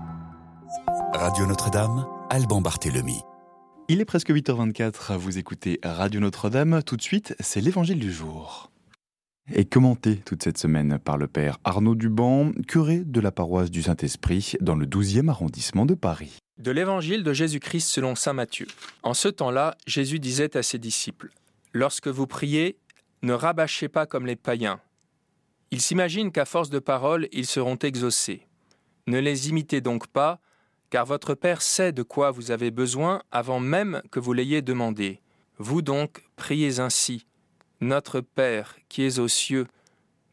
[1.14, 3.20] Radio Notre-Dame, Alban Barthélemy.
[3.90, 6.82] Il est presque 8h24, vous écoutez Radio Notre-Dame.
[6.84, 8.72] Tout de suite, c'est l'évangile du jour.
[9.54, 13.84] Et commenté toute cette semaine par le père Arnaud Duban, curé de la paroisse du
[13.84, 16.38] Saint-Esprit dans le 12e arrondissement de Paris.
[16.58, 18.68] De l'évangile de Jésus-Christ selon saint Matthieu.
[19.04, 21.30] En ce temps-là, Jésus disait à ses disciples
[21.74, 22.78] Lorsque vous priez,
[23.22, 24.80] ne rabâchez pas comme les païens.
[25.72, 28.48] Ils s'imaginent qu'à force de paroles, ils seront exaucés.
[29.08, 30.40] Ne les imitez donc pas,
[30.92, 35.22] car votre Père sait de quoi vous avez besoin avant même que vous l'ayez demandé.
[35.58, 37.26] Vous donc, priez ainsi.
[37.80, 39.66] Notre Père qui es aux cieux,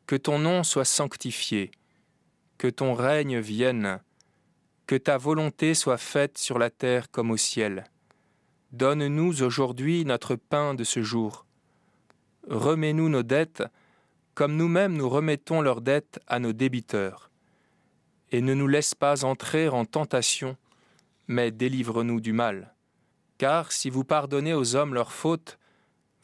[0.07, 1.71] que ton nom soit sanctifié,
[2.59, 4.01] que ton règne vienne,
[4.87, 7.85] Que ta volonté soit faite sur la terre comme au ciel.
[8.73, 11.45] Donne-nous aujourd'hui notre pain de ce jour.
[12.49, 13.63] Remets-nous nos dettes,
[14.35, 17.31] comme nous-mêmes nous remettons leurs dettes à nos débiteurs.
[18.31, 20.57] Et ne nous laisse pas entrer en tentation,
[21.27, 22.75] mais délivre-nous du mal.
[23.39, 25.59] Car si vous pardonnez aux hommes leurs fautes,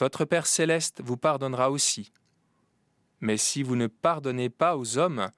[0.01, 2.13] votre Père céleste vous pardonnera aussi.
[3.21, 5.31] Mais si vous ne pardonnez pas aux hommes,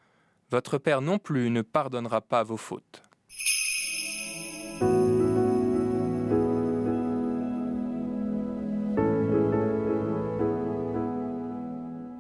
[0.50, 3.02] votre Père non plus ne pardonnera pas vos fautes.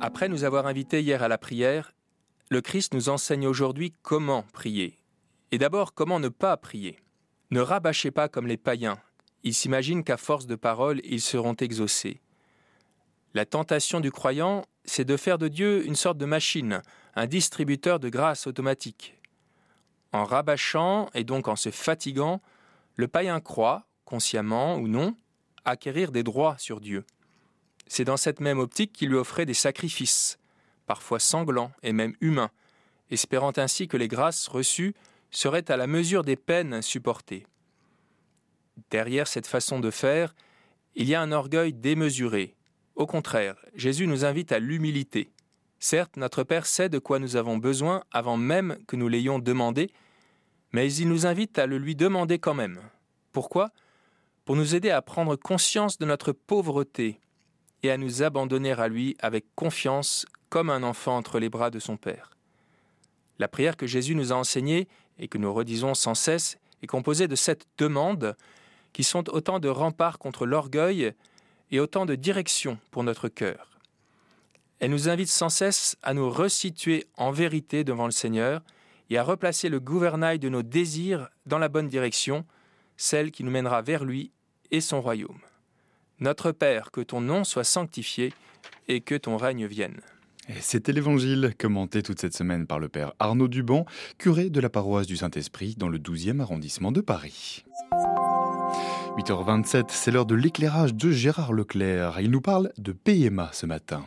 [0.00, 1.92] Après nous avoir invités hier à la prière,
[2.48, 4.98] le Christ nous enseigne aujourd'hui comment prier.
[5.50, 6.98] Et d'abord comment ne pas prier.
[7.50, 8.98] Ne rabâchez pas comme les païens.
[9.42, 12.20] Ils s'imaginent qu'à force de paroles, ils seront exaucés.
[13.34, 16.82] La tentation du croyant, c'est de faire de Dieu une sorte de machine,
[17.14, 19.20] un distributeur de grâce automatique.
[20.12, 22.40] En rabâchant et donc en se fatiguant,
[22.94, 25.16] le païen croit, consciemment ou non,
[25.64, 27.04] acquérir des droits sur Dieu.
[27.88, 30.38] C'est dans cette même optique qu'il lui offrait des sacrifices,
[30.86, 32.50] parfois sanglants et même humains,
[33.10, 34.94] espérant ainsi que les grâces reçues
[35.30, 37.46] seraient à la mesure des peines supportées.
[38.90, 40.34] Derrière cette façon de faire,
[40.94, 42.54] il y a un orgueil démesuré.
[42.94, 45.30] Au contraire, Jésus nous invite à l'humilité.
[45.78, 49.90] Certes, notre Père sait de quoi nous avons besoin avant même que nous l'ayons demandé,
[50.72, 52.80] mais il nous invite à le lui demander quand même.
[53.32, 53.70] Pourquoi?
[54.44, 57.20] Pour nous aider à prendre conscience de notre pauvreté
[57.82, 61.78] et à nous abandonner à lui avec confiance comme un enfant entre les bras de
[61.78, 62.30] son Père.
[63.38, 64.88] La prière que Jésus nous a enseignée
[65.18, 68.36] et que nous redisons sans cesse est composée de sept demandes
[68.92, 71.12] qui sont autant de remparts contre l'orgueil
[71.70, 73.78] et autant de directions pour notre cœur.
[74.78, 78.62] Elle nous invite sans cesse à nous resituer en vérité devant le Seigneur
[79.10, 82.44] et à replacer le gouvernail de nos désirs dans la bonne direction,
[82.96, 84.32] celle qui nous mènera vers lui
[84.70, 85.40] et son royaume.
[86.18, 88.32] Notre Père, que ton nom soit sanctifié
[88.88, 90.00] et que ton règne vienne.
[90.60, 93.84] C'était l'évangile commenté toute cette semaine par le Père Arnaud Duban,
[94.18, 97.64] curé de la paroisse du Saint-Esprit dans le 12e arrondissement de Paris.
[99.18, 102.20] 8h27, c'est l'heure de l'éclairage de Gérard Leclerc.
[102.20, 104.06] Il nous parle de PMA ce matin.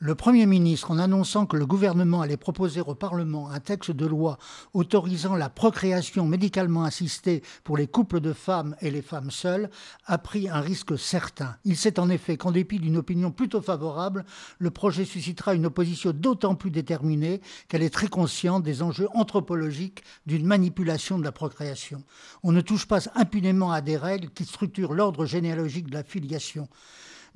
[0.00, 4.06] Le Premier ministre, en annonçant que le gouvernement allait proposer au Parlement un texte de
[4.06, 4.38] loi
[4.72, 9.68] autorisant la procréation médicalement assistée pour les couples de femmes et les femmes seules,
[10.06, 11.56] a pris un risque certain.
[11.64, 14.24] Il sait en effet qu'en dépit d'une opinion plutôt favorable,
[14.60, 20.04] le projet suscitera une opposition d'autant plus déterminée qu'elle est très consciente des enjeux anthropologiques
[20.26, 22.04] d'une manipulation de la procréation.
[22.44, 26.68] On ne touche pas impunément à des règles qui structurent l'ordre généalogique de la filiation.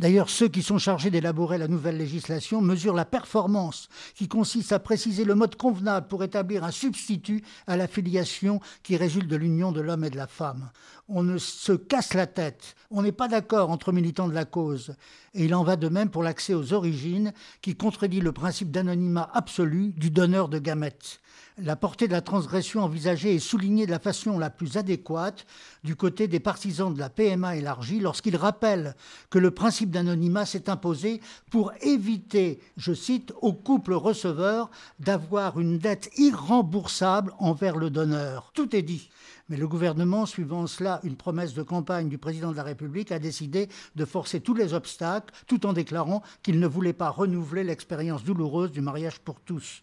[0.03, 4.81] D'ailleurs, ceux qui sont chargés d'élaborer la nouvelle législation mesurent la performance, qui consiste à
[4.81, 9.71] préciser le mode convenable pour établir un substitut à la filiation qui résulte de l'union
[9.71, 10.73] de l'homme et de la femme.
[11.09, 14.97] On ne se casse la tête, on n'est pas d'accord entre militants de la cause.
[15.35, 19.31] Et il en va de même pour l'accès aux origines, qui contredit le principe d'anonymat
[19.33, 21.21] absolu du donneur de gamètes.
[21.59, 25.47] La portée de la transgression envisagée est soulignée de la façon la plus adéquate
[25.85, 28.95] du côté des partisans de la PMA élargie lorsqu'ils rappellent
[29.31, 31.21] que le principe d'anonymat s'est imposé
[31.51, 34.71] pour éviter, je cite, au couple receveur
[35.01, 38.53] d'avoir une dette irremboursable envers le donneur.
[38.55, 39.11] Tout est dit.
[39.49, 43.19] Mais le gouvernement, suivant cela une promesse de campagne du président de la République, a
[43.19, 48.25] décidé de forcer tous les obstacles tout en déclarant qu'il ne voulait pas renouveler l'expérience
[48.25, 49.83] douloureuse du mariage pour tous.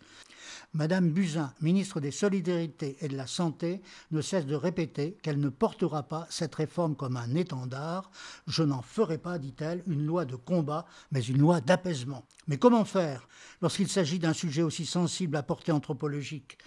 [0.74, 3.82] Madame Buzyn, ministre des Solidarités et de la Santé,
[4.12, 8.12] ne cesse de répéter qu'elle ne portera pas cette réforme comme un étendard.
[8.48, 12.24] Je n'en ferai pas, dit-elle, une loi de combat, mais une loi d'apaisement.
[12.48, 13.28] Mais comment faire
[13.62, 16.58] lorsqu'il s'agit d'un sujet aussi sensible à portée anthropologique?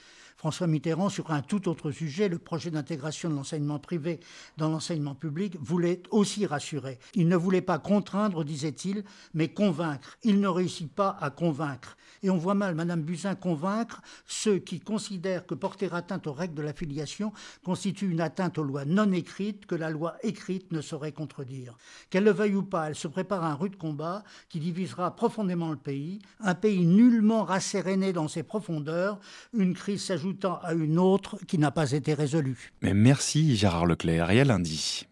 [0.43, 4.19] François Mitterrand, sur un tout autre sujet, le projet d'intégration de l'enseignement privé
[4.57, 6.99] dans l'enseignement public, voulait aussi rassurer.
[7.15, 10.19] Il ne voulait pas contraindre, disait-il, mais convaincre.
[10.25, 11.97] Il ne réussit pas à convaincre.
[12.25, 16.55] Et on voit mal Madame Buzyn convaincre ceux qui considèrent que porter atteinte aux règles
[16.55, 17.33] de la filiation
[17.65, 21.77] constitue une atteinte aux lois non écrites que la loi écrite ne saurait contredire.
[22.11, 25.71] Qu'elle le veuille ou pas, elle se prépare à un rude combat qui divisera profondément
[25.71, 29.19] le pays, un pays nullement rasséréné dans ses profondeurs,
[29.53, 30.03] une crise
[30.63, 32.73] à une autre qui n'a pas été résolue.
[32.83, 35.07] Mais merci Gérard Leclerc et à lundi.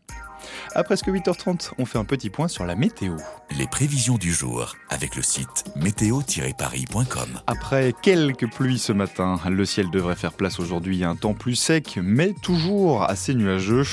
[0.74, 3.16] À presque 8h30, on fait un petit point sur la météo.
[3.58, 7.40] Les prévisions du jour avec le site météo-paris.com.
[7.46, 11.56] Après quelques pluies ce matin, le ciel devrait faire place aujourd'hui à un temps plus
[11.56, 13.84] sec, mais toujours assez nuageux.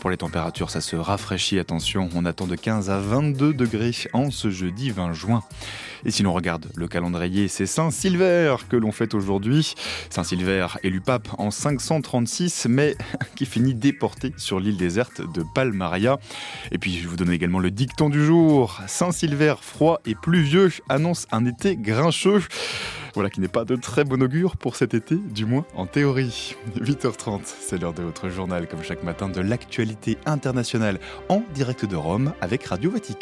[0.00, 1.58] Pour les températures, ça se rafraîchit.
[1.58, 5.42] Attention, on attend de 15 à 22 degrés en ce jeudi 20 juin.
[6.04, 9.74] Et si l'on regarde le calendrier, c'est Saint-Silver que l'on fête aujourd'hui.
[10.10, 12.96] Saint-Silver élu pape en 536, mais
[13.36, 15.44] qui finit déporté sur l'île déserte de
[16.70, 18.80] Et puis je vous donne également le dicton du jour.
[18.86, 22.42] Saint-Silver froid et pluvieux annonce un été grincheux.
[23.14, 26.56] Voilà qui n'est pas de très bon augure pour cet été, du moins en théorie.
[26.78, 31.96] 8h30, c'est l'heure de votre journal, comme chaque matin, de l'actualité internationale en direct de
[31.96, 33.10] Rome avec Radio Vatican.